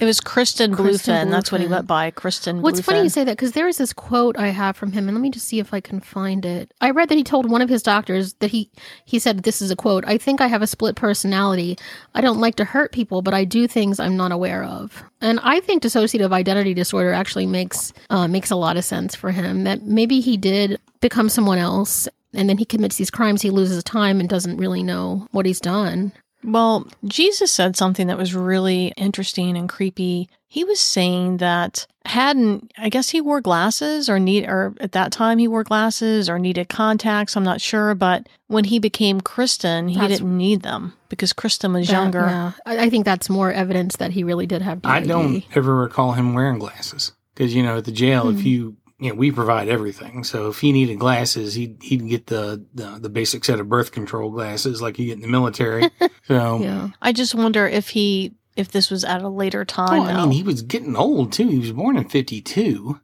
[0.01, 1.29] It was Kristen, Kristen Bluefin.
[1.29, 1.69] That's what he Bluefin.
[1.69, 2.09] went by.
[2.09, 2.63] Kristen.
[2.63, 5.15] What's funny you say that because there is this quote I have from him, and
[5.15, 6.73] let me just see if I can find it.
[6.81, 8.71] I read that he told one of his doctors that he
[9.05, 10.03] he said this is a quote.
[10.07, 11.77] I think I have a split personality.
[12.15, 15.03] I don't like to hurt people, but I do things I'm not aware of.
[15.21, 19.29] And I think dissociative identity disorder actually makes uh, makes a lot of sense for
[19.29, 19.65] him.
[19.65, 23.43] That maybe he did become someone else, and then he commits these crimes.
[23.43, 26.11] He loses time and doesn't really know what he's done.
[26.43, 30.29] Well, Jesus said something that was really interesting and creepy.
[30.47, 35.11] He was saying that Hadden I guess he wore glasses or need or at that
[35.11, 39.87] time he wore glasses or needed contacts, I'm not sure, but when he became Kristen,
[39.87, 42.19] he That's- didn't need them because Kristen was That- younger.
[42.21, 42.51] yeah.
[42.65, 44.81] I, I think that's more evidence that he really did have.
[44.81, 44.91] DID.
[44.91, 48.37] I don't ever recall him wearing glasses because you know at the jail Hmm.
[48.39, 52.27] if you you know we provide everything so if he needed glasses he'd he'd get
[52.27, 55.89] the the, the basic set of birth control glasses like you get in the military
[56.27, 56.89] so Yeah.
[57.01, 60.03] I just wonder if he if this was at a later time.
[60.03, 62.99] well, I mean he was getting old too he was born in 52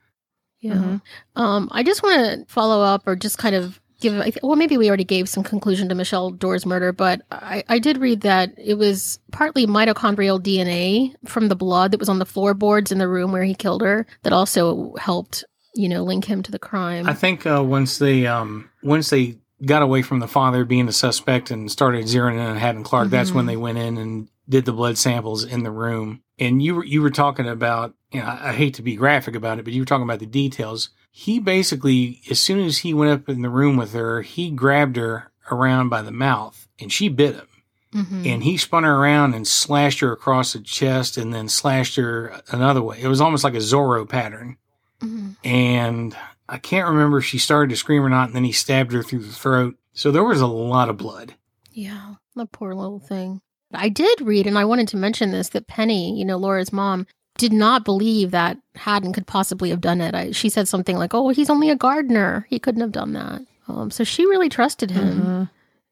[0.62, 0.74] Yeah.
[0.74, 1.02] Mhm.
[1.36, 4.88] Um, I just want to follow up or just kind of give, well, maybe we
[4.90, 8.76] already gave some conclusion to Michelle Dorr's murder, but I, I did read that it
[8.76, 13.32] was partly mitochondrial DNA from the blood that was on the floorboards in the room
[13.32, 15.44] where he killed her that also helped,
[15.78, 17.08] you know, link him to the crime.
[17.08, 20.94] I think uh, once they um once they got away from the father being the
[20.94, 24.66] suspect and started zeroing in on Hadden Clark, that's when they went in and did
[24.66, 26.22] the blood samples in the room.
[26.40, 29.36] And you were you were talking about, you know, I, I hate to be graphic
[29.36, 30.90] about it, but you were talking about the details.
[31.12, 34.98] He basically, as soon as he went up in the room with her, he grabbed
[34.98, 37.48] her around by the mouth and she bit him.
[37.94, 38.28] Mhm.
[38.28, 42.42] And he spun her around and slashed her across the chest and then slashed her
[42.52, 43.00] another way.
[43.02, 44.58] It was almost like a Zorro pattern
[45.02, 45.36] Mhm.
[45.44, 46.16] and
[46.50, 49.04] I can't remember if she started to scream or not, and then he stabbed her
[49.04, 49.76] through the throat.
[49.94, 51.34] So there was a lot of blood.
[51.74, 53.42] Yeah, the poor little thing.
[53.74, 57.06] I did read, and I wanted to mention this that Penny, you know, Laura's mom,
[57.38, 60.16] did not believe that Hadden could possibly have done it.
[60.16, 63.42] I, she said something like, "Oh, he's only a gardener; he couldn't have done that."
[63.68, 65.50] Um, so she really trusted him, Mhm.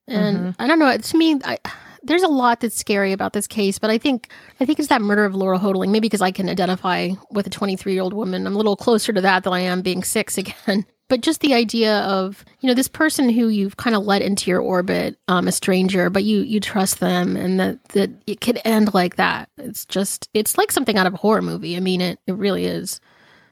[0.07, 0.95] and I don't know.
[0.97, 1.59] To me, I,
[2.05, 4.29] there's a lot that's scary about this case, but I think
[4.59, 5.89] I think it's that murder of Laura Houghteling.
[5.89, 9.11] Maybe because I can identify with a 23 year old woman, I'm a little closer
[9.11, 10.85] to that than I am being six again.
[11.07, 14.49] But just the idea of you know this person who you've kind of let into
[14.49, 18.59] your orbit, um, a stranger, but you you trust them, and that that it could
[18.65, 19.49] end like that.
[19.57, 21.77] It's just it's like something out of a horror movie.
[21.77, 22.99] I mean, it it really is.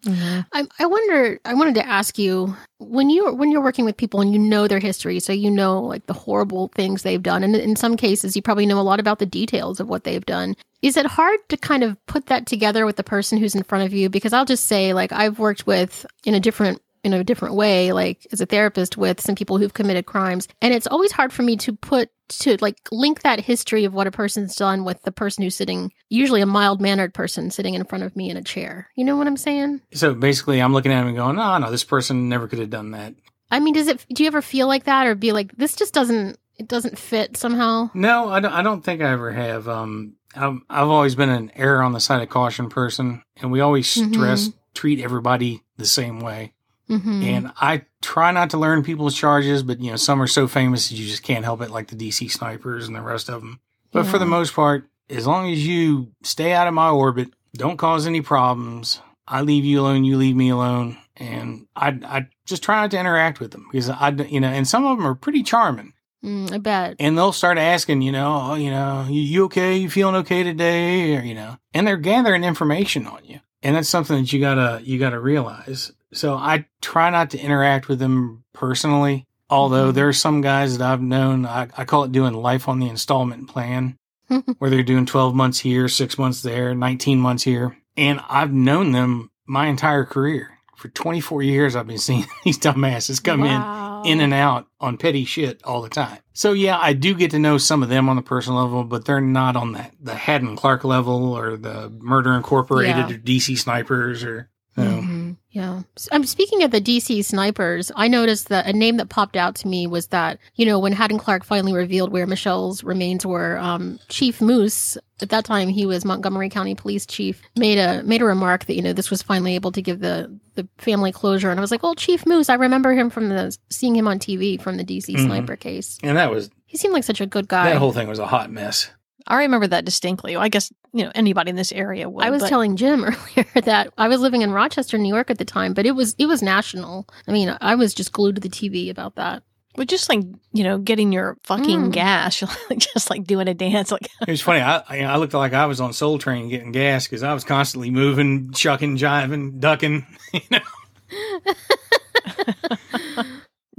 [0.06, 0.46] Mhm.
[0.52, 1.40] I, I wonder.
[1.46, 4.68] I wanted to ask you when you when you're working with people and you know
[4.68, 8.36] their history, so you know like the horrible things they've done, and in some cases
[8.36, 10.56] you probably know a lot about the details of what they've done.
[10.82, 13.86] Is it hard to kind of put that together with the person who's in front
[13.86, 14.10] of you?
[14.10, 17.92] Because I'll just say, like I've worked with in a different in a different way,
[17.92, 21.44] like as a therapist with some people who've committed crimes, and it's always hard for
[21.44, 25.12] me to put to like link that history of what a person's done with the
[25.12, 28.44] person who's sitting, usually a mild mannered person sitting in front of me in a
[28.44, 28.90] chair.
[28.96, 29.82] You know what I'm saying?
[29.94, 32.70] So basically, I'm looking at him and going, "No, no, this person never could have
[32.70, 33.14] done that."
[33.52, 34.06] I mean, does it?
[34.12, 36.40] Do you ever feel like that, or be like, this just doesn't?
[36.58, 37.90] It doesn't fit somehow.
[37.94, 38.54] No, I don't.
[38.54, 39.68] I don't think I ever have.
[39.68, 43.60] Um, I've, I've always been an error on the side of caution person, and we
[43.60, 46.54] always stress treat everybody the same way.
[46.90, 47.24] Mm-hmm.
[47.24, 50.90] And I try not to learn people's charges, but you know, some are so famous
[50.90, 53.60] that you just can't help it, like the DC snipers and the rest of them.
[53.92, 57.78] But for the most part, as long as you stay out of my orbit, don't
[57.78, 62.64] cause any problems, I leave you alone, you leave me alone, and I I just
[62.64, 65.14] try not to interact with them because I you know, and some of them are
[65.16, 65.94] pretty charming,
[66.26, 66.96] Mm, I bet.
[67.00, 69.78] and they'll start asking, you know, oh, you know, you, you okay?
[69.78, 71.16] You feeling okay today?
[71.16, 74.82] Or you know, and they're gathering information on you, and that's something that you gotta
[74.84, 75.92] you gotta realize.
[76.14, 79.26] So I try not to interact with them personally.
[79.50, 79.96] Although Mhm.
[79.96, 82.88] there are some guys that I've known, I, I call it doing life on the
[82.90, 83.98] installment plan,
[84.58, 87.78] where they're doing 12 months here, six months there, 19 months here.
[87.98, 90.53] And I've known them my entire career.
[90.84, 94.02] For 24 years, I've been seeing these dumbasses come Wow.
[94.04, 96.18] in, in and out on petty shit all the time.
[96.34, 99.06] So yeah, I do get to know some of them on the personal level, but
[99.06, 103.16] they're not on that the Hadden Clark level or the Murder Incorporated Yeah.
[103.16, 104.50] or DC Snipers or.
[104.76, 104.90] You know.
[105.02, 105.13] Mhm.
[105.54, 105.84] Yeah.
[106.12, 107.92] I'm speaking of the DC snipers.
[107.96, 110.94] I noticed that a name that popped out to me was that, you know, when
[110.94, 115.86] Hadden Clark finally revealed where Michelle's remains were, um, Chief Moose, at that time he
[115.86, 119.22] was Montgomery County Police Chief, made a made a remark that, you know, this was
[119.22, 121.52] finally able to give the the family closure.
[121.52, 124.18] And I was like, Oh, Chief Moose, I remember him from the seeing him on
[124.18, 125.26] TV from the DC Mhm.
[125.26, 126.00] sniper case.
[126.02, 127.66] And that was He seemed like such a good guy.
[127.70, 128.90] that whole thing was a hot mess.
[129.28, 130.36] I remember that distinctly.
[130.36, 132.26] I guess you know anybody in this area would.
[132.26, 135.38] I was but- telling Jim earlier that I was living in Rochester, New York at
[135.38, 137.08] the time, but it was it was national.
[137.28, 139.44] I mean, I was just glued to the TV about that.
[139.76, 140.20] But just like
[140.52, 141.92] you know, getting your fucking Mm.
[141.92, 142.44] gas,
[142.78, 144.62] just like doing a dance, like It was funny.
[144.62, 147.44] I I I looked like I was on Soul Train getting gas because I was
[147.44, 150.06] constantly moving, chucking, jiving, ducking.
[150.34, 150.60] You know,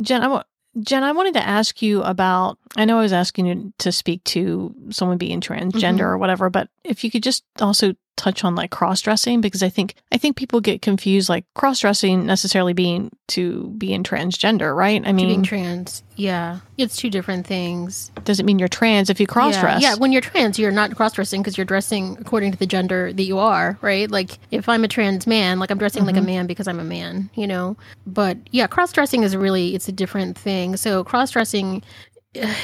[0.00, 0.22] Jen.
[0.22, 0.44] I wa-
[0.80, 2.58] Jen, I wanted to ask you about.
[2.76, 6.00] I know I was asking you to speak to someone being transgender Mhm.
[6.00, 9.68] or whatever, but if you could just also touch on like cross dressing because I
[9.68, 15.02] think I think people get confused like cross dressing necessarily being to being transgender, right?
[15.02, 18.12] I To being mean, trans, yeah, it's two different things.
[18.24, 19.82] does it mean you're trans if you cross dress?
[19.82, 22.66] Yeah, yeah, when you're trans, you're not cross dressing because you're dressing according to the
[22.66, 24.10] gender that you are, right?
[24.10, 26.26] Like if I'm a trans man, like I'm dressing like a Mhm.
[26.26, 27.76] man because I'm a man, you know.
[28.06, 30.76] But yeah, cross dressing is really it's a different thing.
[30.76, 31.82] So cross dressing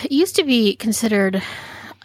[0.09, 1.43] used to be considered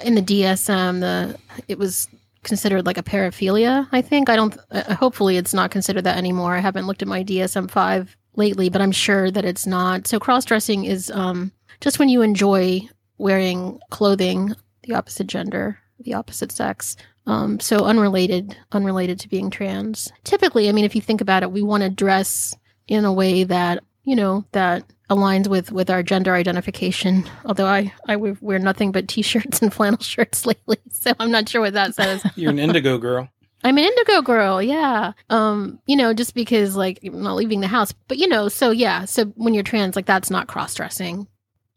[0.04, 1.00] in the DSM.
[1.02, 1.38] The
[1.68, 2.08] it was
[2.46, 3.88] considered like a paraphilia.
[3.91, 4.58] I think I don't.
[4.72, 6.56] Uh, hopefully, it's not considered that anymore.
[6.56, 10.08] I haven't looked at my DSM five lately, but I'm sure that it's not.
[10.08, 12.82] So cross dressing is um, just when you enjoy
[13.18, 16.96] wearing clothing the opposite gender, the opposite sex.
[17.28, 20.12] Um, so unrelated, unrelated to being trans.
[20.24, 22.56] Typically, I mean, if you think about it, we want to dress
[22.88, 27.30] in a way that you know that aligns with with our gender identification.
[27.45, 31.49] Although I I wear wear nothing but t-shirts and flannel shirts lately, so I'm not
[31.49, 32.26] sure what that says.
[32.36, 33.30] you're an indigo girl.
[33.64, 35.14] I'm an indigo girl, yeah.
[35.32, 38.72] Um, you know, just because like I'm not leaving the house, but you know, so
[38.72, 39.06] yeah.
[39.06, 41.28] So when you're trans, like that's not cross dressing.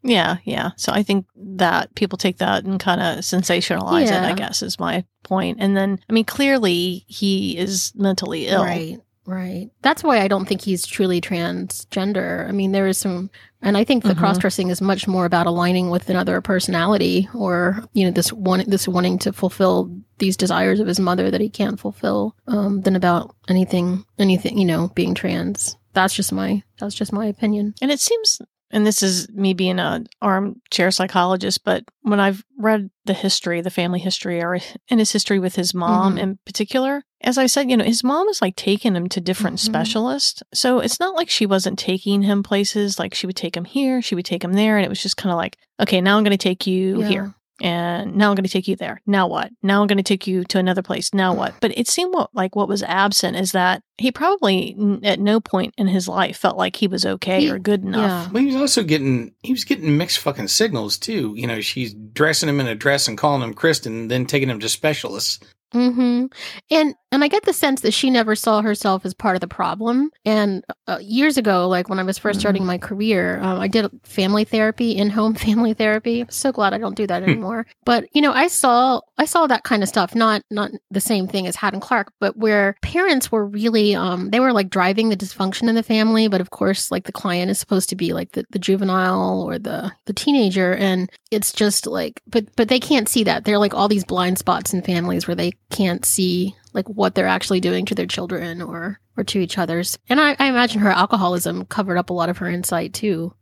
[0.01, 0.71] Yeah, yeah.
[0.77, 4.79] So I think that people take that and kind of sensationalize it, I guess, is
[4.79, 5.57] my point.
[5.59, 8.63] And then, I mean, clearly he is mentally ill.
[8.63, 8.99] Right,
[9.29, 9.69] right.
[9.81, 12.47] That's why I don't think he's truly transgender.
[12.47, 13.29] I mean, there is some,
[13.61, 14.17] and I think the Mhm.
[14.19, 18.63] cross dressing is much more about aligning with another personality, or you know, this one,
[18.67, 22.95] this wanting to fulfill these desires of his mother that he can't fulfill, um, than
[22.95, 25.77] about anything, anything, you know, being trans.
[25.93, 27.73] That's just my, that's just my opinion.
[27.81, 32.89] And it seems, and this is me being a armchair psychologist, but when I've read
[33.05, 34.59] the history, the family history, or
[34.89, 36.19] in his history with his mom Mhm.
[36.19, 39.57] in particular, as I said, you know, his mom is like taking him to different
[39.57, 39.65] Mhm.
[39.65, 40.41] specialists.
[40.53, 42.97] So it's not like she wasn't taking him places.
[42.99, 45.17] Like she would take him here, she would take him there, and it was just
[45.17, 47.07] kind of like, okay, now I'm going to take you Yeah.
[47.07, 47.33] here.
[47.61, 49.01] and now I'm going to take you there.
[49.05, 49.51] Now what?
[49.61, 51.13] Now I'm going to take you to another place.
[51.13, 51.55] Now what?
[51.59, 55.41] But it seemed what, like what was absent is that he probably n- at no
[55.41, 58.27] point in his life felt like he was okay He- or good enough.
[58.27, 58.29] Yeah.
[58.31, 61.33] But he was also getting he was getting mixed fucking signals too.
[61.35, 64.61] You know, she's dressing him in a dress and calling him Kristen, then taking him
[64.61, 65.41] to specialists.
[65.71, 66.25] Hmm
[66.71, 69.47] And and I get the sense that she never saw herself as part of the
[69.47, 70.11] problem.
[70.25, 73.89] And uh, years ago, like when I was 1st starting my career, um, I did
[74.03, 76.21] family therapy, in home family therapy.
[76.21, 77.65] I'm so glad I don't do that anymore.
[77.83, 80.13] but you know, I saw I saw that kind of stuff.
[80.13, 84.39] Not not the same thing as Hadden Clark, but where parents were really um, they
[84.39, 86.27] were like driving the dysfunction in the family.
[86.27, 89.57] But of course, like the client is supposed to be like the, the juvenile or
[89.57, 93.45] the the teenager, and it's just like but but they can't see that.
[93.45, 97.27] They're like all these blind spots in families where they can't see like what they're
[97.27, 99.97] actually doing to their children or or to each other's.
[100.07, 103.33] And I, I imagine her alcoholism covered up a lot of her insight too.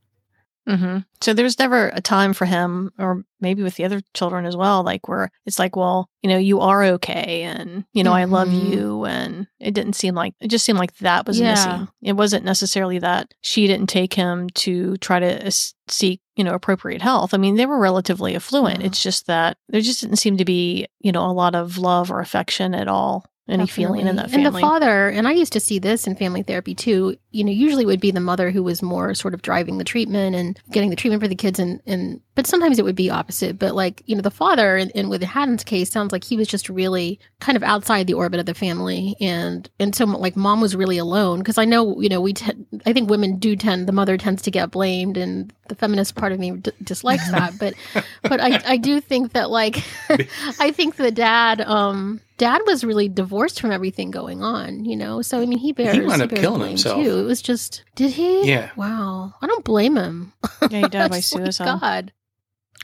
[0.67, 4.55] Hmm So there's never a time for him, or maybe with the other children as
[4.57, 8.25] well, like where it's like, well, you know, you are okay, and you know, I
[8.25, 8.71] love Mhm.
[8.71, 11.51] you, and it didn't seem like it just seemed like that was Yeah.
[11.51, 11.87] missing.
[12.01, 15.49] It wasn't necessarily that she didn't take him to try to
[15.87, 17.33] seek, you know, appropriate health.
[17.33, 18.81] I mean, they were relatively affluent.
[18.81, 18.87] Yeah.
[18.87, 22.11] It's just that there just didn't seem to be, you know, a lot of love
[22.11, 24.45] or affection at all, any feeling in that family.
[24.45, 27.51] And the father, and I used to see this in family therapy too, you know,
[27.51, 30.59] usually it would be the mother who was more sort of driving the treatment and
[30.71, 33.57] getting the treatment for the kids and, and but sometimes it would be opposite.
[33.57, 36.47] But like, you know, the father and, and with Hadden's case sounds like he was
[36.47, 40.61] just really kind of outside the orbit of the family and and so like mom
[40.61, 43.87] was really alone because I know, you know, we te- I think women do tend
[43.87, 47.57] the mother tends to get blamed and the feminist part of me d- dislikes that,
[47.57, 47.73] but
[48.23, 49.83] but I I do think that like
[50.59, 55.21] I think the dad um dad was really divorced from everything going on, you know.
[55.21, 57.03] So I mean, he bears he wound up killing blame, himself.
[57.03, 57.19] too.
[57.19, 58.47] It was just did he?
[58.47, 58.71] Yeah.
[58.75, 60.33] Wow, I don't blame him.
[60.69, 61.79] yeah, he died by I swear to suicide.
[61.79, 62.13] God.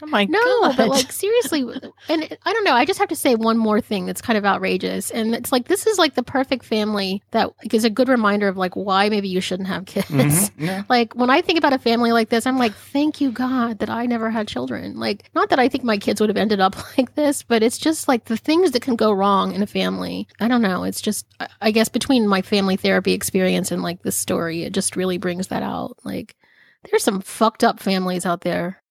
[0.02, 0.78] Oh my No, god!
[0.78, 1.62] but like seriously,
[2.10, 2.74] and I don't know.
[2.74, 5.68] I just have to say one more thing that's kind of outrageous, and it's like
[5.68, 9.10] this is like the perfect family that that is a good reminder of like why
[9.10, 10.08] maybe you shouldn't have kids.
[10.08, 10.52] Mhm.
[10.64, 10.84] Yeah.
[10.90, 13.90] Like when I think about a family like this, I'm like, thank you God that
[13.90, 15.00] I never had children.
[15.00, 17.78] Like, not that I think my kids would have ended up like this, but it's
[17.78, 20.28] just like the things that can go wrong in a family.
[20.40, 20.84] I don't know.
[20.84, 21.26] It's just,
[21.62, 25.48] I guess between my family therapy experience and like this story, it just really brings
[25.48, 25.98] that out.
[26.04, 26.36] Like,
[26.90, 28.82] there's some fucked up families out there.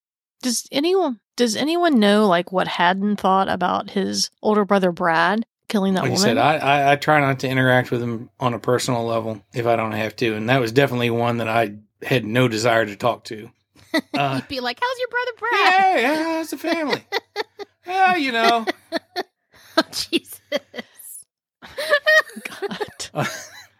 [0.43, 5.95] Does anyone does anyone know like what Hadden thought about his older brother Brad killing
[5.95, 6.19] that Like I woman?
[6.27, 9.65] said, I, I, I try not to interact with him on a personal level if
[9.65, 12.95] I don't have to, and that was definitely one that I had no desire to
[12.95, 13.49] talk to.
[14.15, 15.51] Uh, You'd be like, how's your brother Brad?
[15.53, 17.03] yeah, yeah, it's a family.
[17.85, 18.65] yeah, you know.
[19.77, 20.39] Oh, Jesus.
[23.13, 23.29] God.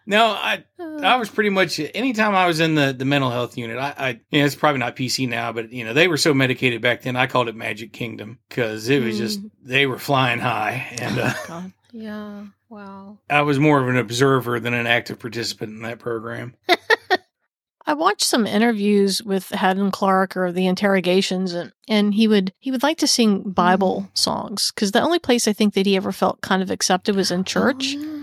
[0.05, 3.77] No, I I was pretty much anytime I was in the, the mental health unit.
[3.77, 6.33] I, I you know, it's probably not PC now, but you know they were so
[6.33, 7.15] medicated back then.
[7.15, 11.33] I called it Magic Kingdom because it was just they were flying high, and uh,
[11.47, 11.73] God.
[11.91, 12.45] yeah.
[12.69, 13.19] Wow.
[13.29, 16.55] I was more of an observer than an active participant in that program.
[17.85, 22.71] I watched some interviews with Hadden Clark or the interrogations, and, and he would he
[22.71, 26.11] would like to sing Bible songs because the only place I think that he ever
[26.11, 27.95] felt kind of accepted was in church.
[27.95, 28.22] Oh, yeah.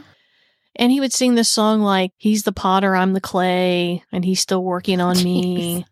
[0.77, 4.41] And he would sing this song like "He's the potter, I'm the clay, and he's
[4.41, 5.85] still working on me."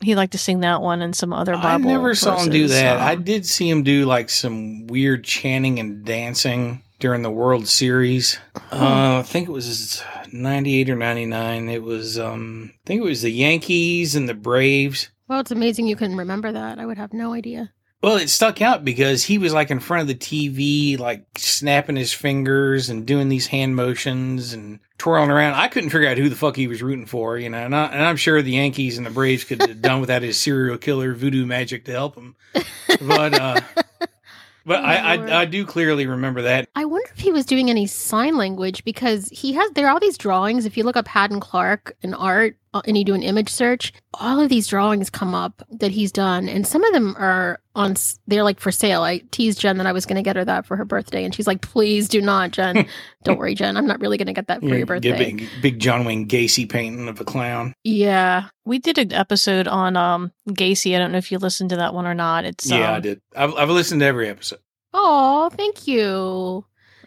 [0.00, 1.88] He liked to sing that one and some other Bible.
[1.88, 2.98] I never saw him do that.
[2.98, 7.66] so- I did see him do like some weird chanting and dancing during the World
[7.68, 8.38] Series.
[8.70, 10.02] Uh, I think it was
[10.32, 11.68] 98 or 99.
[11.68, 15.10] It was um I think it was the Yankees and the Braves.
[15.26, 16.78] Well, it's amazing you can remember that.
[16.78, 17.72] I would have no idea.
[18.00, 21.96] Well, it stuck out because he was like in front of the TV, like snapping
[21.96, 25.54] his fingers and doing these hand motions and twirling around.
[25.54, 27.58] I couldn't figure out who the fuck he was rooting for, you know.
[27.58, 30.38] And, I, and I'm sure the Yankees and the Braves could have done without his
[30.38, 32.36] serial killer voodoo magic to help him.
[33.00, 33.60] But uh,
[34.64, 36.68] but I, I I do clearly remember that.
[36.76, 40.00] I wonder if he was doing any sign language because he has there are all
[40.00, 40.66] these drawings.
[40.66, 42.56] If you look up Hadden Clark and art
[42.86, 46.48] and you do an image search, all of these drawings come up that he's done,
[46.48, 47.94] and some of them are on.
[48.26, 49.02] They're like for sale.
[49.02, 51.34] I teased Jen that I was going to get her that for her birthday, and
[51.34, 52.86] she's like, "Please do not, Jen.
[53.24, 53.76] Don't worry, Jen.
[53.76, 56.04] I'm not really going to get that for Yeah, your get birthday." big, big John
[56.04, 57.74] Wayne Gacy painting of a clown.
[57.84, 60.94] Yeah, We did an episode on um Gacy.
[60.94, 62.44] I don't know if you listened to that one or not.
[62.44, 63.20] It's yeah, um, I did.
[63.36, 64.60] I've, I've listened to every episode.
[64.94, 66.64] Oh, thank you.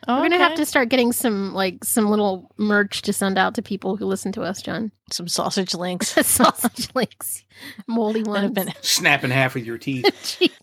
[0.07, 3.61] We're gonna have to start getting some like some little merch to send out to
[3.61, 4.91] people who listen to us, John.
[5.11, 7.43] some sausage links Sausage links,
[7.87, 8.43] moldy that ones.
[8.43, 8.73] have been.
[8.81, 10.05] Snapping half with your teeth.
[10.39, 10.57] Jesus.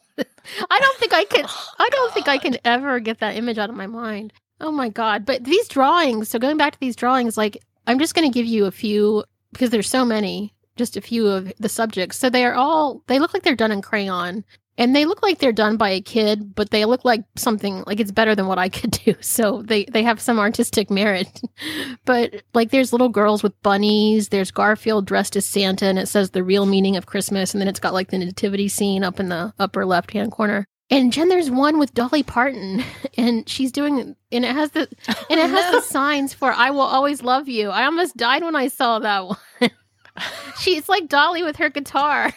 [0.71, 1.45] I don't think I can.
[1.79, 4.33] I don't think I can ever get that image out of my mind.
[4.61, 5.25] Oh my god!
[5.25, 6.29] But these drawings.
[6.29, 9.25] So going back to these drawings, like I'm just going to give you a few
[9.53, 10.53] because there's so many.
[10.77, 12.17] Just a few of the subjects.
[12.19, 13.03] So they are all.
[13.07, 14.45] They look like they're done in crayon.
[14.79, 17.99] And they look like they're done by a kid, but they look like something like
[17.99, 19.15] it's better than what I could do.
[19.21, 21.43] So they they have some artistic merit.
[22.05, 26.31] but like there's little girls with bunnies, there's Garfield dressed as Santa and it says
[26.31, 29.29] the real meaning of Christmas and then it's got like the nativity scene up in
[29.29, 30.65] the upper left-hand corner.
[30.91, 32.85] And Jen there's one with Dolly Parton
[33.19, 34.89] and she's doing and it has the
[35.29, 37.71] and it has the signs for I will always love you.
[37.71, 39.71] I almost died when I saw that one.
[40.59, 42.33] She's like Dolly with her guitar.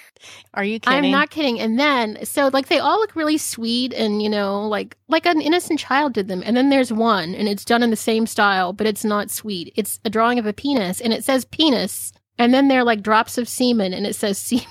[0.53, 1.05] Are you kidding?
[1.05, 1.59] I'm not kidding.
[1.59, 5.41] And then so like they all look really sweet and you know like like an
[5.41, 6.43] innocent child did them.
[6.45, 9.73] And then there's one and it's done in the same style, but it's not sweet.
[9.75, 12.13] It's a drawing of a penis and it says penis.
[12.37, 14.65] And then they're like drops of semen and it says semen.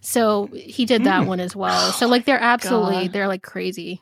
[0.00, 1.28] so he did that Hmm.
[1.28, 1.92] one as well.
[1.98, 3.12] So like they're absolutely God.
[3.12, 4.00] they're like crazy.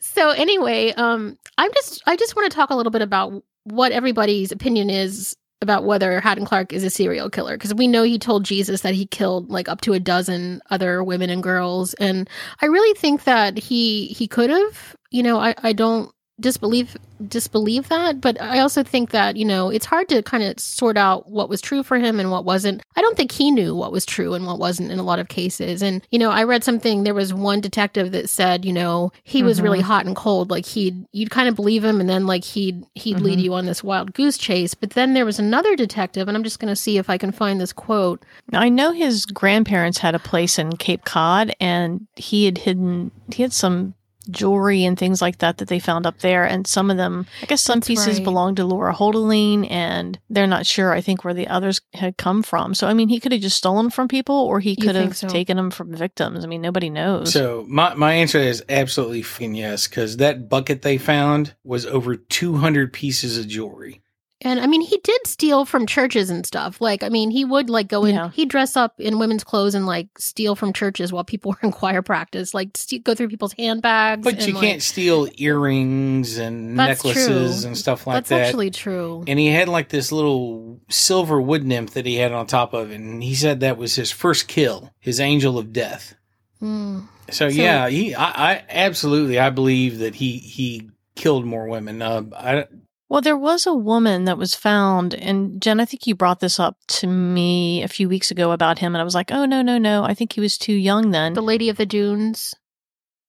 [0.00, 3.92] So anyway, um I'm just I just want to talk a little bit about what
[3.92, 8.18] everybody's opinion is about whether Hadden Clark is a serial killer because we know he
[8.18, 12.28] told Jesus that he killed like up to a dozen other women and girls and
[12.62, 16.96] I really think that he he could have you know I I don't disbelieve
[17.28, 20.96] disbelieve that but I also think that you know it's hard to kind of sort
[20.96, 23.92] out what was true for him and what wasn't I don't think he knew what
[23.92, 26.64] was true and what wasn't in a lot of cases and you know I read
[26.64, 29.64] something there was one detective that said you know he was Mhm.
[29.64, 32.84] really hot and cold like he'd you'd kind of believe him and then like he'd
[32.94, 33.42] he'd lead Mhm.
[33.42, 36.58] you on this wild goose chase but then there was another detective and I'm just
[36.58, 40.14] going to see if I can find this quote Now, I know his grandparents had
[40.14, 43.94] a place in Cape Cod, and he had hidden he had some
[44.28, 47.46] jewelry and things like that that they found up there, and some of them, I
[47.46, 48.24] guess, some That's pieces right.
[48.24, 50.92] belonged to Laura Houghteling, and they're not sure.
[50.92, 52.74] I think where the others had come from.
[52.74, 55.28] So, I mean, he could have just stolen from people, or he could have so?
[55.28, 56.44] taken them from victims.
[56.44, 57.32] I mean, nobody knows.
[57.32, 62.56] So my my answer is absolutely yes, because that bucket they found was over two
[62.56, 64.02] hundred pieces of jewelry.
[64.42, 66.80] And I mean, he did steal from churches and stuff.
[66.80, 68.30] Like, I mean, he would like go in, Yeah.
[68.30, 71.72] he'd dress up in women's clothes and like steal from churches while people were in
[71.72, 74.24] choir practice, like st- go through people's handbags.
[74.24, 77.68] But and, you like- can't steal earrings and necklaces true.
[77.68, 78.36] and stuff like That's that.
[78.38, 79.24] That's actually true.
[79.28, 82.90] and he had like this little silver wood nymph that he had on top of
[82.90, 82.94] it.
[82.94, 86.14] And he said that was his first kill, his angel of death.
[86.62, 87.06] Mm.
[87.30, 92.00] So, So- yeah, he, I, I absolutely, I believe that he, he killed more women.
[92.00, 92.64] Uh, I,
[93.10, 96.60] Well, there was a woman that was found, and Jen, I think you brought this
[96.60, 99.62] up to me a few weeks ago about him, and I was like, oh, no,
[99.62, 100.04] no, no.
[100.04, 101.34] I think he was too young then.
[101.34, 102.54] The Lady of the Dunes.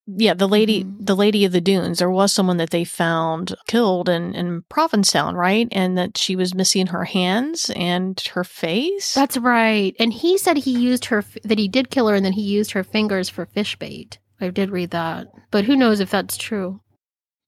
[0.08, 1.06] yeah, the lady, Mhm.
[1.06, 2.00] the lady of the dunes.
[2.00, 5.68] There was someone that they found killed in, in Provincetown, right?
[5.72, 9.14] And that she was missing her hands and her face.
[9.14, 9.96] That's right.
[10.00, 12.72] And he said he used her that he did kill her and then he used
[12.72, 14.18] her fingers for fish bait.
[14.42, 15.28] I did read that.
[15.50, 16.81] But who knows if that's true?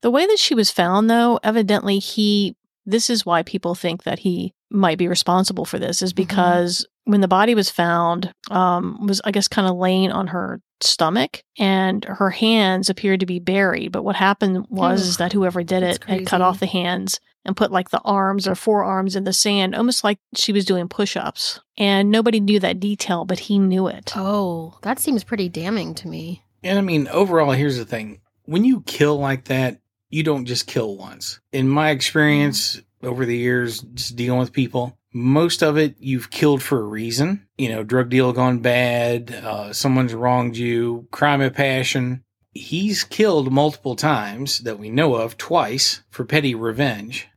[0.03, 4.19] The way that she was found, though, evidently he, this is why people think that
[4.19, 9.21] he might be responsible for this, is because when the body was found, um, was,
[9.23, 13.93] I guess, kind of laying on her stomach and her hands appeared to be buried.
[13.93, 17.21] But what happened was Ugh, is that whoever did it had cut off the hands
[17.45, 20.89] and put like the arms or forearms in the sand, almost like she was doing
[20.89, 21.61] push ups.
[21.77, 24.11] And nobody knew that detail, but he knew it.
[24.17, 26.43] Oh, that seems pretty damning to me.
[26.61, 28.19] and I mean, overall, here's the thing.
[28.45, 29.79] When you kill like that,
[30.13, 31.39] you don't just kill once.
[31.51, 36.61] In my experience over the years, just dealing with people, most of it you've killed
[36.61, 37.47] for a reason.
[37.57, 42.23] You know, drug deal gone bad, uh, someone's wronged you, crime of passion.
[42.51, 47.27] He's killed multiple times that we know of, twice for petty revenge.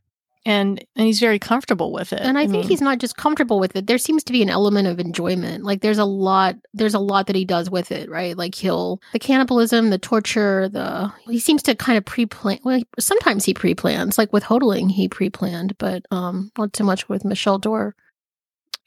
[0.47, 2.21] And, and he's very comfortable with it.
[2.21, 3.85] And I, think mean, he's not just comfortable with it.
[3.85, 5.65] There seems to be an element of enjoyment.
[5.65, 8.37] Like there's a lot there's a lot that he does with it, right?
[8.37, 13.43] Like he'll the cannibalism, the torture, the he seems to kind of pre-plan well, sometimes
[13.43, 17.93] he pre-plans, like with Houghteling he pre-planned, but um not too much with Michelle Dorr.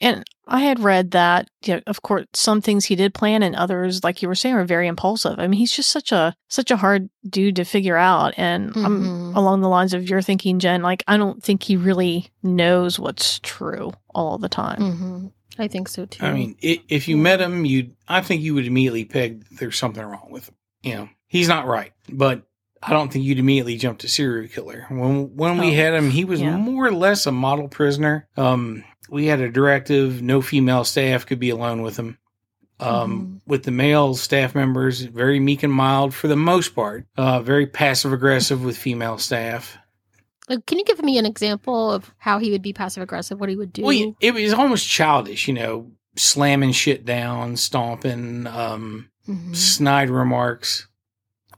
[0.01, 3.55] And I had read that, you know, of course, some things he did plan, and
[3.55, 5.39] others, like you were saying, are very impulsive.
[5.39, 8.35] I mean, he's just such a such a hard dude to figure out.
[8.37, 9.01] And I'm
[9.33, 9.37] Mhm.
[9.37, 10.83] along the lines of your thinking, Jen.
[10.83, 14.81] Like, I don't think he really knows what's true all the time.
[14.83, 15.27] hmm
[15.59, 16.25] I think so too.
[16.25, 19.77] I mean, i if you met him, you I think you would immediately peg there's
[19.79, 20.55] something wrong with him.
[20.83, 22.43] You know, he's not right, but
[22.83, 24.87] I don't think you'd immediately jump to serial killer.
[24.89, 26.57] When when we Oh, had him, he was yeah.
[26.57, 28.27] more or less a model prisoner.
[28.39, 32.19] Um, we had a directive: no female staff could be alone with him.
[32.79, 37.05] Um, with the male staff members, very meek and mild for the most part.
[37.15, 39.77] Uh, very passive aggressive with female staff.
[40.49, 43.51] Like, can you give me an example of how he would be passive aggressive, what
[43.51, 43.83] he would do?
[43.83, 49.55] Well, it was almost childish, you know, slamming shit down, stomping, um, Mhm.
[49.55, 50.89] snide remarks.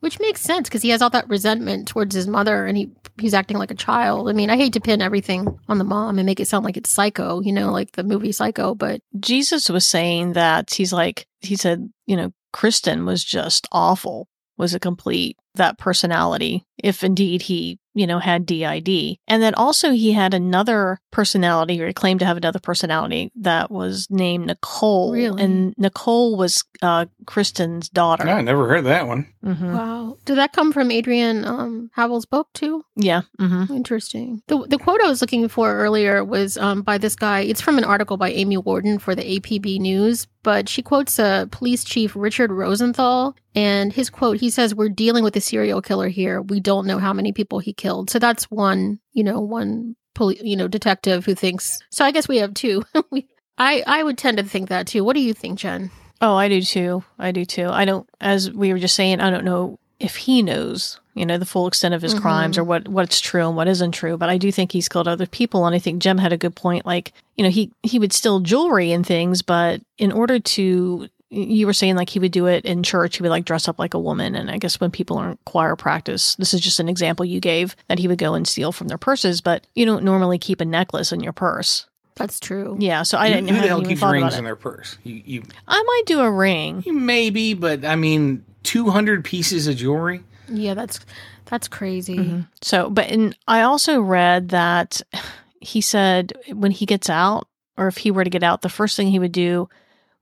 [0.03, 2.91] Which makes sense because he has all that resentment towards his mother and he
[3.21, 4.29] he's acting like a child.
[4.29, 6.77] I mean, I hate to pin everything on the mom and make it sound like
[6.77, 11.29] it's psycho, you know, like the movie Psycho, but Jesus was saying that he's like,
[11.41, 14.27] he said, you know, Kristen was just awful,
[14.57, 19.19] was a complete that personality, if indeed he, you know, had DID.
[19.29, 23.71] And then also he had another personality, or he claimed to have another personality that
[23.71, 25.13] was named Nicole.
[25.13, 25.43] Really?
[25.43, 28.27] And Nicole was uh, Kristen's daughter.
[28.29, 29.27] I never heard that one.
[29.45, 30.17] hmm wow.
[30.25, 32.85] Did that come from Adrian um, Havill's book too?
[32.97, 33.23] Yeah.
[33.41, 33.75] Mm-hmm.
[33.75, 34.43] Interesting.
[34.47, 37.41] The the quote I was looking for earlier was um, by this guy.
[37.41, 41.47] It's from an article by Amy Warden for the APB News, but she quotes uh,
[41.51, 44.39] Police Chief Richard Rosenthal, and his quote.
[44.39, 46.40] He says, "We're dealing with a serial killer here.
[46.43, 50.40] We don't know how many people he killed." So that's one, you know, one poli-
[50.43, 51.78] you know detective who thinks.
[51.90, 52.82] So I guess we have two.
[53.11, 53.26] we,
[53.59, 55.05] I I would tend to think that too.
[55.05, 55.90] What do you think, Jen?
[56.20, 57.03] Oh, I do too.
[57.18, 57.68] I do too.
[57.68, 61.36] I don't, as we were just saying, I don't know if he knows, you know,
[61.36, 62.20] the full extent of his Mhm.
[62.20, 64.16] crimes or what what's true and what isn't true.
[64.16, 66.55] But I do think he's killed other people, and I think Jem had a good
[66.55, 66.86] point.
[66.86, 71.66] Like, you know, he he would steal jewelry and things, but in order to you
[71.66, 73.95] were saying like he would do it in church he would like dress up like
[73.95, 76.89] a woman and i guess when people are in choir practice this is just an
[76.91, 80.05] example you gave that he would go and steal from their purses but you don't
[80.05, 82.76] normally keep a necklace in your purse That's true.
[82.78, 84.43] yeah so i didn't Who the hadn't hell keeps rings about in it.
[84.43, 84.99] their purse?
[85.05, 89.66] You, you, i might do a ring you maybe, but I mean, two hundred pieces
[89.66, 90.22] of jewelry.
[90.49, 91.01] Yeah, that's
[91.47, 92.16] that's crazy.
[92.18, 92.49] Mhm.
[92.61, 95.01] So, but and I also read that
[95.61, 97.47] he said when he gets out,
[97.78, 99.68] or if he were to get out, the first thing he would do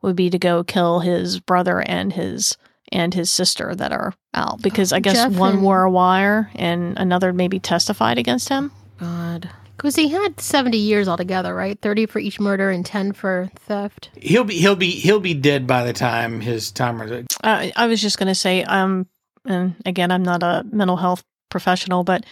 [0.02, 2.56] would be to go kill his brother and his
[2.92, 6.50] and his sister that are out because I guess Jeff one and- wore a wire
[6.56, 8.72] and another maybe testified against him.
[8.98, 9.48] God.
[9.76, 11.80] Because he had 70 years altogether, right?
[11.80, 14.10] 30 for each murder and 10 for theft.
[14.16, 17.26] He'll be he'll be he'll be dead by the time his time is.
[17.42, 19.06] Uh, I was just going to say, um,
[19.46, 22.26] and again, I'm not a mental health professional, but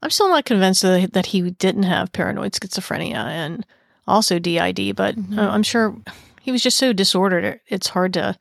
[0.00, 3.66] I'm still not convinced that that he didn't have paranoid schizophrenia and
[4.06, 5.96] also DID, but uh, I'm sure
[6.42, 7.60] he was just so disordered.
[7.68, 8.36] It's hard to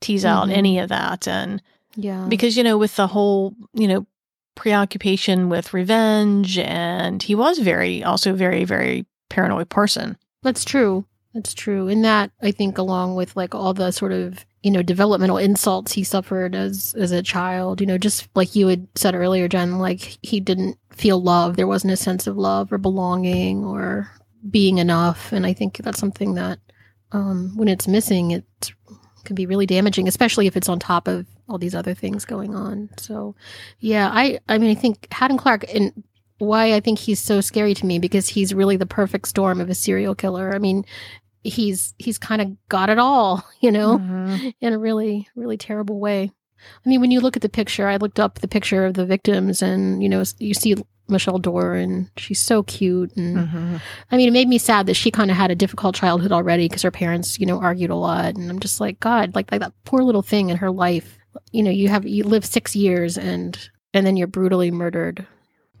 [0.00, 0.52] tease out Mhm.
[0.52, 1.26] any of that.
[1.28, 1.60] And
[1.96, 2.26] Yeah.
[2.28, 4.06] because, you know, with the whole, you know,
[4.54, 10.16] preoccupation with revenge, and he was very, also very, very paranoid person.
[10.42, 11.04] That's true.
[11.34, 11.88] That's true.
[11.88, 15.92] And that I think along with like all the sort of, you know, developmental insults
[15.92, 19.78] he suffered as as a child, you know, just like you had said earlier, Jen,
[19.78, 21.56] like he didn't feel love.
[21.56, 24.10] There wasn't a sense of love or belonging or
[24.50, 25.32] being enough.
[25.32, 26.58] And I think that's something that
[27.12, 28.44] um when it's missing it
[29.24, 32.54] can be really damaging, especially if it's on top of all these other things going
[32.54, 32.88] on.
[32.96, 33.34] So
[33.78, 36.02] yeah, I I mean I think Hadden Clark and
[36.38, 39.68] why I think he's so scary to me because he's really the perfect storm of
[39.68, 40.54] a serial killer.
[40.54, 40.86] I mean,
[41.44, 44.54] he's he's kind of got it all, you know, Mhm.
[44.60, 46.30] in a really really terrible way.
[46.84, 49.04] I mean, when you look at the picture, I looked up the picture of the
[49.06, 50.76] victims, and you know, you see
[51.10, 52.10] Michelle Doran.
[52.16, 53.14] she's so cute.
[53.16, 53.80] And Mhm.
[54.10, 56.68] I mean, it made me sad that she kind of had a difficult childhood already
[56.68, 58.36] because her parents, you know, argued a lot.
[58.36, 61.18] And I'm just like, God, like like that poor little thing in her life.
[61.52, 63.56] You know, you have you live six years, and
[63.94, 65.26] and then you're brutally murdered.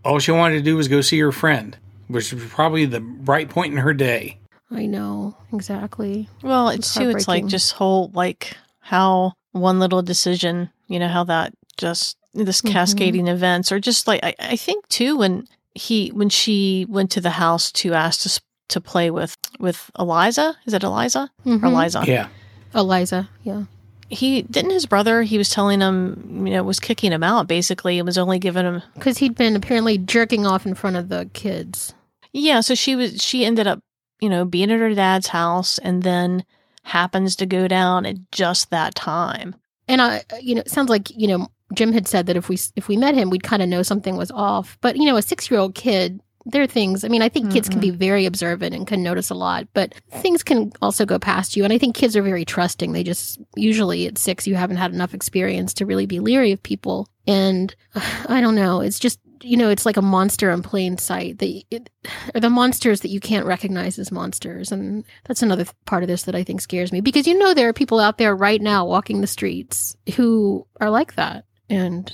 [0.04, 1.76] All she wanted to do was go see her friend,
[2.08, 4.38] which was probably the bright point in her day.
[4.70, 6.28] I know exactly.
[6.42, 11.08] Well, It's it's too, it's like just whole, like how one little decision, you know,
[11.08, 12.70] how that just, this Mhm.
[12.72, 17.20] cascading events, or just like, I, I think too, when he, when she went to
[17.20, 21.64] the house to ask to, to play with, with Eliza, is it Eliza or Mhm.
[21.64, 22.04] Eliza?
[22.06, 22.28] Yeah.
[22.74, 23.64] Eliza, yeah.
[24.08, 27.98] He, didn't his brother, he was telling him, you know, was kicking him out basically
[27.98, 31.28] and was only giving him, Because he'd been apparently jerking off in front of the
[31.32, 31.94] kids.
[32.32, 32.60] yeah.
[32.60, 33.80] So she was, she ended up,
[34.20, 36.44] you know, being at her dad's house and then
[36.84, 39.54] happens to go down at just that time.
[39.88, 42.58] And I, you know, it sounds like you know Jim had said that if we
[42.76, 44.78] if we met him, we'd kind of know something was off.
[44.80, 47.04] But you know, a six year old kid, there are things.
[47.04, 49.94] I mean, I think kids can be very observant and can notice a lot, but
[50.10, 51.64] things can also go past you.
[51.64, 52.92] And I think kids are very trusting.
[52.92, 56.62] They just usually at six, you haven't had enough experience to really be leery of
[56.62, 57.08] people.
[57.26, 58.80] And uh, I don't know.
[58.80, 61.38] It's just you know, it's like a monster in plain sight.
[61.38, 61.90] The it,
[62.34, 66.08] or the monsters that you can't recognize as monsters, and that's another th- part of
[66.08, 68.60] this that I think scares me because you know there are people out there right
[68.60, 72.10] now walking the streets who are like that, and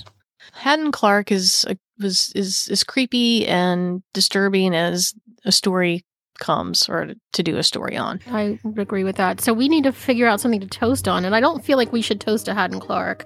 [0.53, 5.13] Hadden Clark is a, was is as creepy and disturbing as
[5.45, 6.05] a story
[6.39, 8.19] comes, or to do a story on.
[8.31, 9.41] I would agree with that.
[9.41, 11.91] So we need to figure out something to toast on, and I don't feel like
[11.91, 13.25] we should toast to Hadden Clark.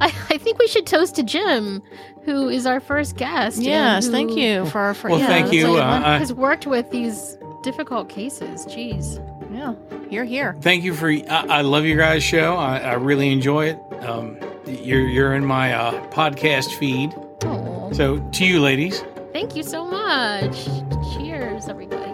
[0.00, 1.82] I, I think we should toast to Jim,
[2.24, 3.56] who is our first guest.
[3.58, 5.10] and Yes, thank you for our first.
[5.10, 5.66] Well, yeah, thank you.
[5.72, 8.64] like- Uh, has worked with these difficult cases.
[8.66, 9.20] Jeez.
[9.56, 9.74] Yeah,
[10.10, 10.56] here, here.
[10.60, 11.08] Thank you for.
[11.10, 12.56] I, I love your guys' show.
[12.56, 13.78] I, I really enjoy it.
[14.04, 17.14] Um, you're you're in my uh, podcast feed.
[17.44, 19.02] Oh, So to you, ladies.
[19.32, 20.64] thank you so much.
[21.14, 22.05] Cheers, everybody.